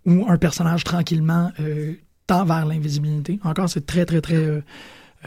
[0.05, 1.95] où un personnage tranquillement euh,
[2.27, 3.39] tend vers l'invisibilité.
[3.43, 4.63] Encore, c'est très, très, très.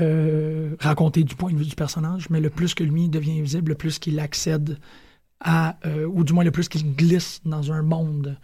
[0.01, 3.71] euh, raconté du point de vue du personnage, mais le plus que lui devient invisible,
[3.71, 4.79] le plus qu'il accède
[5.41, 5.77] à,
[6.13, 8.37] ou du moins le plus qu'il glisse dans un monde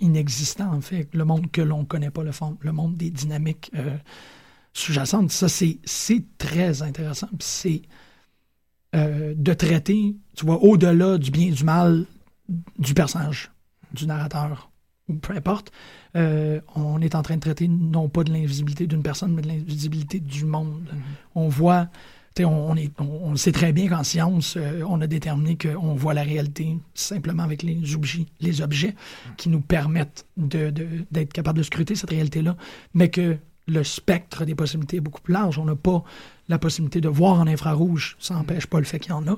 [0.00, 3.70] inexistant, en fait, le monde que l'on connaît pas, le, fond, le monde des dynamiques
[4.72, 5.30] sous-jacentes.
[5.30, 7.28] Ça, c'est c'est très intéressant.
[7.40, 7.82] C'est
[8.94, 12.04] euh, de traiter, tu vois, au-delà du bien et du mal
[12.78, 13.50] du personnage,
[13.94, 14.70] du narrateur,
[15.08, 15.72] ou peu importe,
[16.16, 19.48] euh, on est en train de traiter non pas de l'invisibilité d'une personne, mais de
[19.48, 20.88] l'invisibilité du monde.
[21.34, 21.86] On voit,
[22.34, 25.00] tu sais, on, on est, on, on le sait très bien qu'en science, euh, on
[25.00, 28.94] a déterminé qu'on voit la réalité simplement avec les objets, les objets
[29.38, 32.56] qui nous permettent de- de- d'être capable de scruter cette réalité-là,
[32.94, 33.38] mais que
[33.72, 35.58] le spectre des possibilités est beaucoup plus large.
[35.58, 36.02] On n'a pas
[36.48, 39.36] la possibilité de voir en infrarouge, ça n'empêche pas le fait qu'il y en a.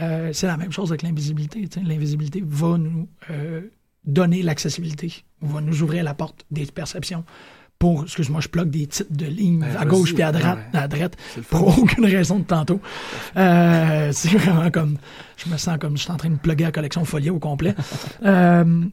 [0.00, 1.68] Euh, c'est la même chose avec l'invisibilité.
[1.84, 3.60] L'invisibilité va nous euh,
[4.04, 7.24] donner l'accessibilité, va nous ouvrir la porte des perceptions
[7.78, 10.80] pour, excuse-moi, je bloque des titres de lignes Ben, à gauche puis à droite, Ouais.
[10.80, 11.16] à droite
[11.48, 12.78] pour aucune raison de tantôt.
[13.36, 14.98] Euh, c'est vraiment comme,
[15.38, 17.74] je me sens comme je suis en train de plugger la collection Folia au complet.
[18.24, 18.84] Euh,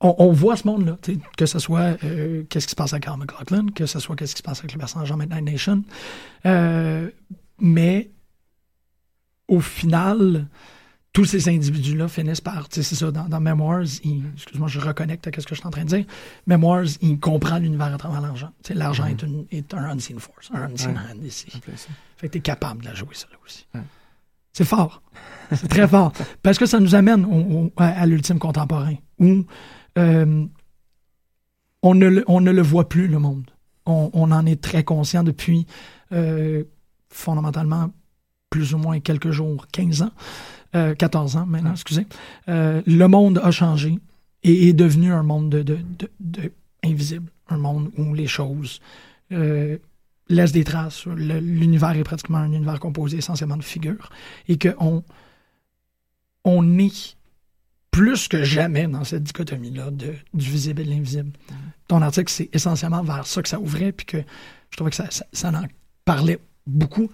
[0.00, 0.98] on, on voit ce monde-là,
[1.36, 4.34] que ce soit euh, qu'est-ce qui se passe avec Carl McLaughlin, que ce soit qu'est-ce
[4.34, 5.82] qui se passe avec le personnage en Midnight Nation.
[6.44, 7.10] Euh,
[7.58, 8.10] mais
[9.48, 10.46] au final,
[11.12, 13.82] tous ces individus-là finissent par, c'est ça, dans, dans Memoirs,
[14.34, 16.04] excuse-moi, je reconnecte à ce que je suis en train de dire.
[16.46, 18.50] Memoirs, il comprend l'univers à travers l'argent.
[18.70, 20.98] L'argent est, une- est un unseen force, un unseen Ouais.
[21.12, 21.46] hand ici.
[22.18, 23.66] Fait que t'es capable de la jouer, ça, là aussi.
[23.74, 23.80] Ouais.
[24.52, 25.02] C'est fort.
[25.54, 26.12] C'est très fort.
[26.42, 29.44] Parce que ça nous amène au- au- à, à l'ultime contemporain, où
[29.98, 30.44] euh,
[31.82, 33.50] on, ne le, on ne le voit plus, le monde.
[33.86, 35.66] On, on en est très conscient depuis
[36.12, 36.64] euh,
[37.10, 37.90] fondamentalement
[38.50, 40.10] plus ou moins quelques jours, 15 ans,
[40.74, 42.06] euh, 14 ans maintenant, excusez.
[42.48, 43.98] Euh, le monde a changé
[44.42, 46.52] et est devenu un monde de, de, de- de
[46.84, 48.80] invisible, un monde où les choses
[50.28, 51.06] laissent des traces.
[51.06, 54.10] L'univers est pratiquement un univers composé essentiellement de figures
[54.48, 55.02] et qu'on
[56.44, 57.16] on est
[57.96, 61.32] plus que jamais dans cette dichotomie-là du visible et de l'invisible.
[61.88, 65.08] Ton article, c'est essentiellement vers ça que ça ouvrait, puis que je trouvais que ça,
[65.32, 65.62] ça, en
[66.04, 67.08] parlait beaucoup.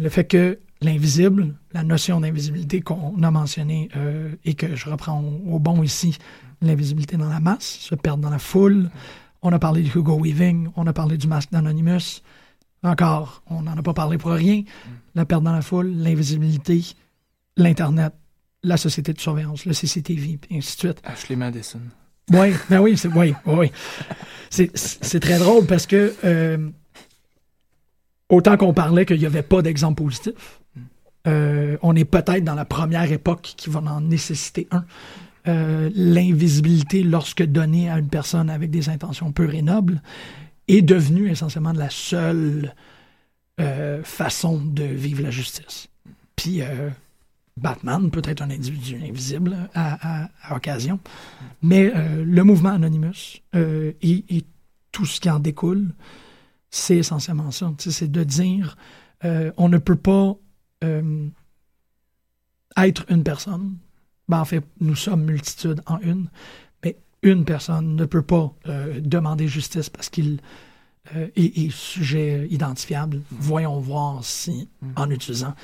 [0.00, 5.22] Le fait que l'invisible, la notion d'invisibilité qu'on a mentionnée euh, et que je reprends
[5.22, 6.18] au, au bon ici,
[6.60, 8.90] l'invisibilité dans la masse, se perdre dans la foule.
[9.40, 12.22] On a parlé de Hugo Weaving, on a parlé du masque d'Anonymous.
[12.82, 14.64] Encore, on n'en a pas parlé pour rien.
[15.14, 16.84] La perte dans la foule, l'invisibilité,
[17.56, 18.14] l'Internet,
[18.64, 21.02] la société de surveillance, le CCTV, et ainsi de suite.
[21.04, 21.80] Ashley Madison.
[22.32, 23.70] Oui, ben oui, c'est oui, oui.
[24.50, 26.70] C'est, très drôle parce que euh,
[28.28, 30.60] autant qu'on parlait qu'il n'y avait pas d'exemple positif,
[31.26, 34.84] euh, on est peut-être dans la première époque qui va en nécessiter un.
[35.46, 40.00] Euh, l'invisibilité, lorsque donnée à une personne avec des intentions pures et nobles,
[40.68, 42.74] est devenue essentiellement la seule
[44.02, 45.86] façon de vivre la justice.
[46.34, 46.60] Puis
[47.56, 50.98] Batman peut être un individu invisible à, à- à occasion,
[51.62, 54.44] mais euh, le mouvement Anonymous euh, et, et
[54.90, 55.94] tout ce qui en découle,
[56.70, 57.72] c'est essentiellement ça.
[57.78, 58.76] C'est de dire
[59.24, 60.36] euh, on ne peut pas
[60.82, 61.28] euh,
[62.76, 63.76] être une personne.
[64.28, 66.28] Ben, en fait, nous sommes multitude en une,
[66.82, 68.52] mais une personne ne peut pas
[69.00, 70.40] demander justice parce qu'il
[71.14, 73.20] est, est sujet identifiable.
[73.30, 75.54] Voyons voir si, en utilisant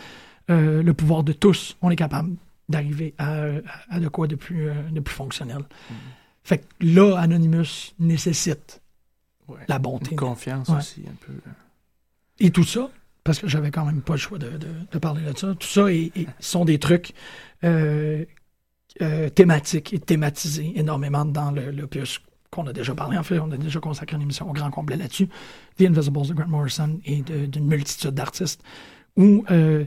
[0.50, 2.34] euh, le pouvoir de tous, on est capable
[2.68, 3.50] d'arriver à, à-
[3.96, 5.62] à de quoi de plus, euh, de plus fonctionnel.
[6.44, 8.80] Fait que là, Anonymous nécessite
[9.48, 9.58] Ouais.
[9.68, 10.12] la bonté.
[10.12, 10.76] Une confiance Ouais.
[10.76, 11.32] aussi, un peu.
[12.38, 12.88] Et tout ça,
[13.24, 15.66] parce que j'avais quand même pas le choix de, de- de parler de ça, tout
[15.66, 15.86] ça
[16.38, 17.12] sont des trucs
[17.64, 18.24] euh,
[19.02, 22.20] euh, thématiques et thématisés énormément dans le- l'opus
[22.50, 23.16] qu'on a déjà parlé.
[23.18, 25.28] En fait, on a déjà consacré une émission au grand complet là-dessus.
[25.78, 28.62] The Invisibles de Grant Morrison et d'une multitude d'artistes
[29.16, 29.84] où euh,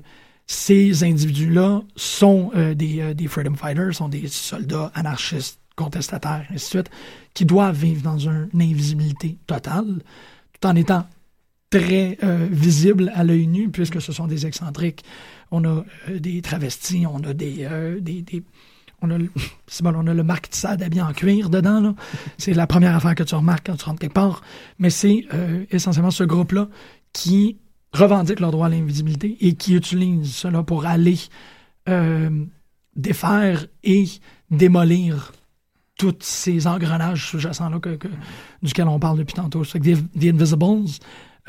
[0.48, 6.66] ces individus-là sont euh, des, euh, des freedom fighters, sont des soldats anarchistes, contestataires, ainsi
[6.66, 6.90] de suite,
[7.34, 10.02] qui doivent vivre dans une invisibilité totale,
[10.60, 11.08] tout en étant
[11.70, 15.04] très euh, visibles à l'œil nu, puisque ce sont des excentriques.
[15.50, 17.68] On a euh, des travestis, on a des...
[18.02, 18.44] des,
[19.02, 19.30] on a, le-
[19.82, 21.80] bon, on a le Marc Tissade habillé en cuir dedans.
[21.80, 21.96] là.
[22.38, 24.44] C'est la première affaire que tu remarques quand tu rentres quelque part.
[24.78, 25.26] Mais c'est
[25.72, 26.70] essentiellement ce groupe-là
[27.14, 27.58] qui
[27.94, 31.20] revendique leur droit à l'invisibilité et qui utilise cela pour aller
[31.90, 32.46] euh,
[32.96, 34.06] défaire et
[34.50, 35.32] démolir
[35.98, 38.08] tous ces engrenages sous-jacents-là que, que-
[38.64, 39.64] duquel on parle depuis tantôt.
[39.64, 40.90] C'est que The, Invisibles,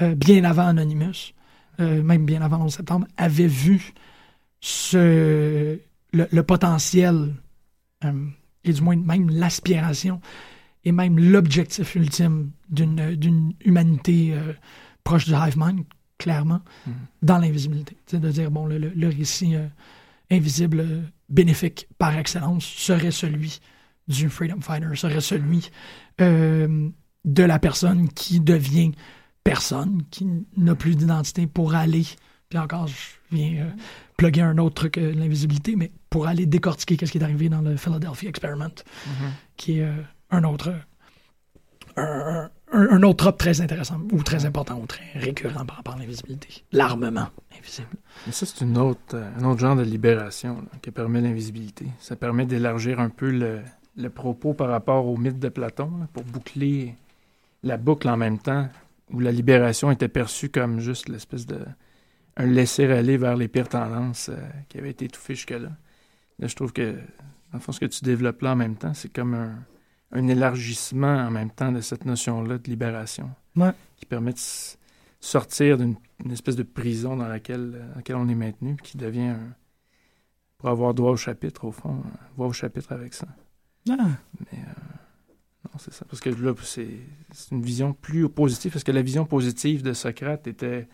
[0.03, 1.32] euh, bien avant Anonymous,
[1.80, 3.95] euh, même bien avant le 11 septembre, avait vu
[4.61, 5.78] ce,
[6.12, 7.34] le, potentiel,
[8.64, 10.20] et du moins même l'aspiration,
[10.84, 14.34] et même l'objectif ultime d'une humanité
[15.05, 15.84] proche du hive mind,
[16.19, 16.93] clairement, mm-hmm.
[17.23, 17.97] dans l'invisibilité.
[18.07, 19.55] C'est de dire, bon, le, le récit
[20.31, 23.61] invisible bénéfique par excellence serait celui
[24.09, 25.71] du freedom fighter, serait celui
[26.19, 28.93] de la personne qui devient
[29.43, 32.05] personne, qui n'a plus d'identité pour aller,
[32.49, 32.95] puis encore, je
[33.31, 33.71] viens euh,
[34.17, 37.61] plugger un autre truc, euh, l'invisibilité, mais pour aller décortiquer ce qui est arrivé dans
[37.61, 39.31] le Philadelphia Experiment, mm-hmm.
[39.57, 40.73] qui est euh, un autre
[41.97, 46.64] un, autre trope très intéressant ou très important ou très récurrent par rapport à l'invisibilité.
[46.72, 47.89] L'armement invisible.
[48.27, 51.87] Mais ça, c'est une autre, un autre genre de libération qui permet l'invisibilité.
[51.99, 53.61] Ça permet d'élargir un peu le,
[53.97, 56.95] le, propos par rapport au mythe de Platon pour boucler
[57.62, 58.68] la boucle en même temps,
[59.11, 61.59] où la libération était perçue comme juste l'espèce de
[62.37, 64.37] un laisser-aller vers les pires tendances euh,
[64.68, 65.70] qui avaient été étouffées jusque-là.
[66.39, 68.95] Là, je trouve que, dans le fond, ce que tu développes là en même temps,
[68.95, 69.55] c'est comme un,
[70.13, 73.31] un, élargissement en même temps de cette notion-là de libération,
[73.97, 74.41] qui permet de
[75.21, 75.97] sortir d'une
[76.31, 79.55] espèce de prison dans laquelle, laquelle on est maintenu, qui devient un,
[80.59, 82.03] pour avoir droit au chapitre, au fond,
[82.37, 83.27] droit au chapitre avec ça.
[83.91, 83.97] Ah.
[84.41, 84.73] Mais, euh,
[85.65, 86.05] non, c'est ça.
[86.07, 88.73] Parce que là, c'est une vision plus positive.
[88.73, 90.89] Parce que la vision positive de Socrate était.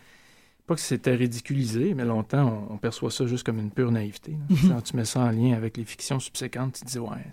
[0.67, 4.37] Pas que c'était ridiculisé, mais longtemps, on, perçoit ça juste comme une pure naïveté.
[4.67, 7.25] Quand tu mets ça en lien avec les fictions subséquentes, tu te dis, ouais,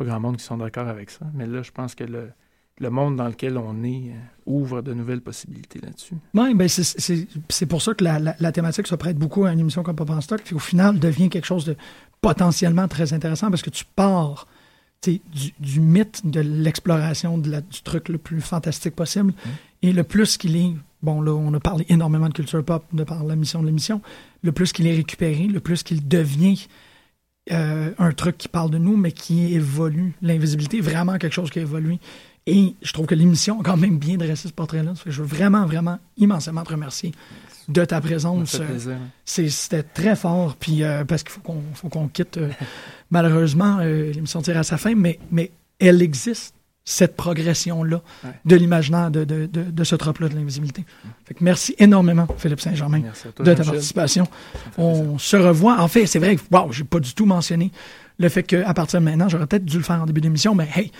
[0.00, 1.26] pas grand monde qui sont d'accord avec ça.
[1.34, 2.30] Mais là, je pense que le,
[2.78, 6.14] le monde dans lequel on est euh, ouvre de nouvelles possibilités là-dessus.
[6.34, 9.82] Oui, ben c'est pour ça que la, la, thématique se prête beaucoup à une émission
[9.82, 11.76] comme Pop en Stock, puis au final devient quelque chose de
[12.22, 14.46] potentiellement très intéressant parce que tu pars
[15.02, 15.20] du,
[15.58, 17.52] du, mythe de l'exploration du
[17.84, 19.32] truc le plus fantastique possible.
[19.32, 19.48] Mm.
[19.82, 20.72] Et le plus qu'il est,
[21.02, 24.00] bon là, on a parlé énormément de culture pop de par la mission de l'émission,
[24.42, 26.66] le plus qu'il est récupéré, le plus qu'il devient
[27.50, 30.14] euh, un truc qui parle de nous, mais qui évolue.
[30.22, 31.96] L'invisibilité, vraiment quelque chose qui évolue.
[32.46, 34.94] Et je trouve que l'émission a quand même bien dressé ce portrait-là.
[35.06, 37.12] Je veux vraiment, vraiment immensément te remercier
[37.70, 38.58] de ta présence.
[38.60, 42.36] Euh, c'était très fort, puis euh, parce qu'il faut qu'on quitte.
[42.38, 42.50] Euh,
[43.10, 46.54] malheureusement, l'émission tire à sa fin, mais, mais elle existe,
[46.84, 48.00] cette progression-là
[48.44, 50.84] de l'imaginaire de, de, de, ce trope-là de l'invisibilité.
[51.40, 53.02] merci énormément, Philippe Saint-Germain,
[53.38, 54.26] de ta participation.
[54.78, 55.80] On se revoit.
[55.80, 57.70] En fait, c'est vrai que, wow, j'ai pas du tout mentionné
[58.18, 60.68] le fait qu'à partir de maintenant, j'aurais peut-être dû le faire en début d'émission, mais
[60.74, 60.90] hey,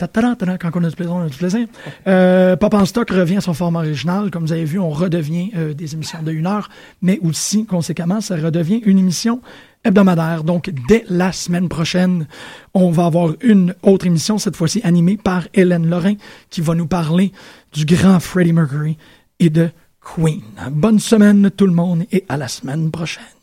[0.00, 1.66] quand on a du plaisir, on a du plaisir.
[2.06, 4.30] Euh, Pop en stock revient à son format original.
[4.30, 6.68] Comme vous avez vu, on redevient euh, des émissions de une heure,
[7.02, 9.40] mais aussi, conséquemment, ça redevient une émission
[9.84, 10.44] hebdomadaire.
[10.44, 12.26] Donc, dès la semaine prochaine,
[12.74, 16.14] on va avoir une autre émission, cette fois-ci animée par Hélène Lorrain,
[16.50, 17.32] qui va nous parler
[17.72, 18.96] du grand Freddie Mercury
[19.38, 19.70] et de
[20.00, 20.42] Queen.
[20.70, 23.39] Bonne semaine tout le monde et à la semaine prochaine.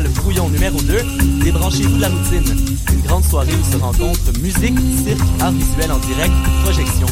[0.00, 1.02] Escales brouillon numéro 2,
[1.44, 2.76] débranchez-vous de la routine.
[2.92, 6.32] Une grande soirée où se rencontrent musique, cirque, art visuel en direct,
[6.62, 7.06] projection.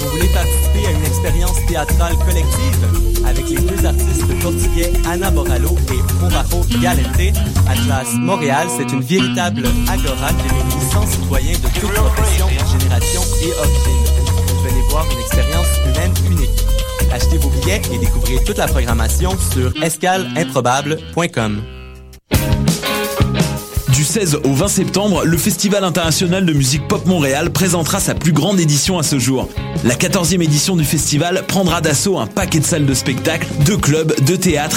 [0.00, 3.24] Vous voulez participer à une expérience théâtrale collective?
[3.26, 7.36] Avec les deux artistes portugais Anna Boralo et Morajo Galente?
[7.68, 13.52] Atlas Montréal, c'est une véritable agora qui réunit 100 citoyens de toutes professions, générations et
[13.58, 14.04] origines.
[14.64, 16.50] Venez voir une expérience humaine unique.
[17.12, 21.79] Achetez vos billets et découvrez toute la programmation sur escaleimprobable.com.
[24.00, 28.32] Du 16 au 20 septembre, le Festival international de musique pop Montréal présentera sa plus
[28.32, 29.46] grande édition à ce jour.
[29.84, 34.14] La 14e édition du festival prendra d'assaut un paquet de salles de spectacle, de clubs,
[34.24, 34.68] de théâtre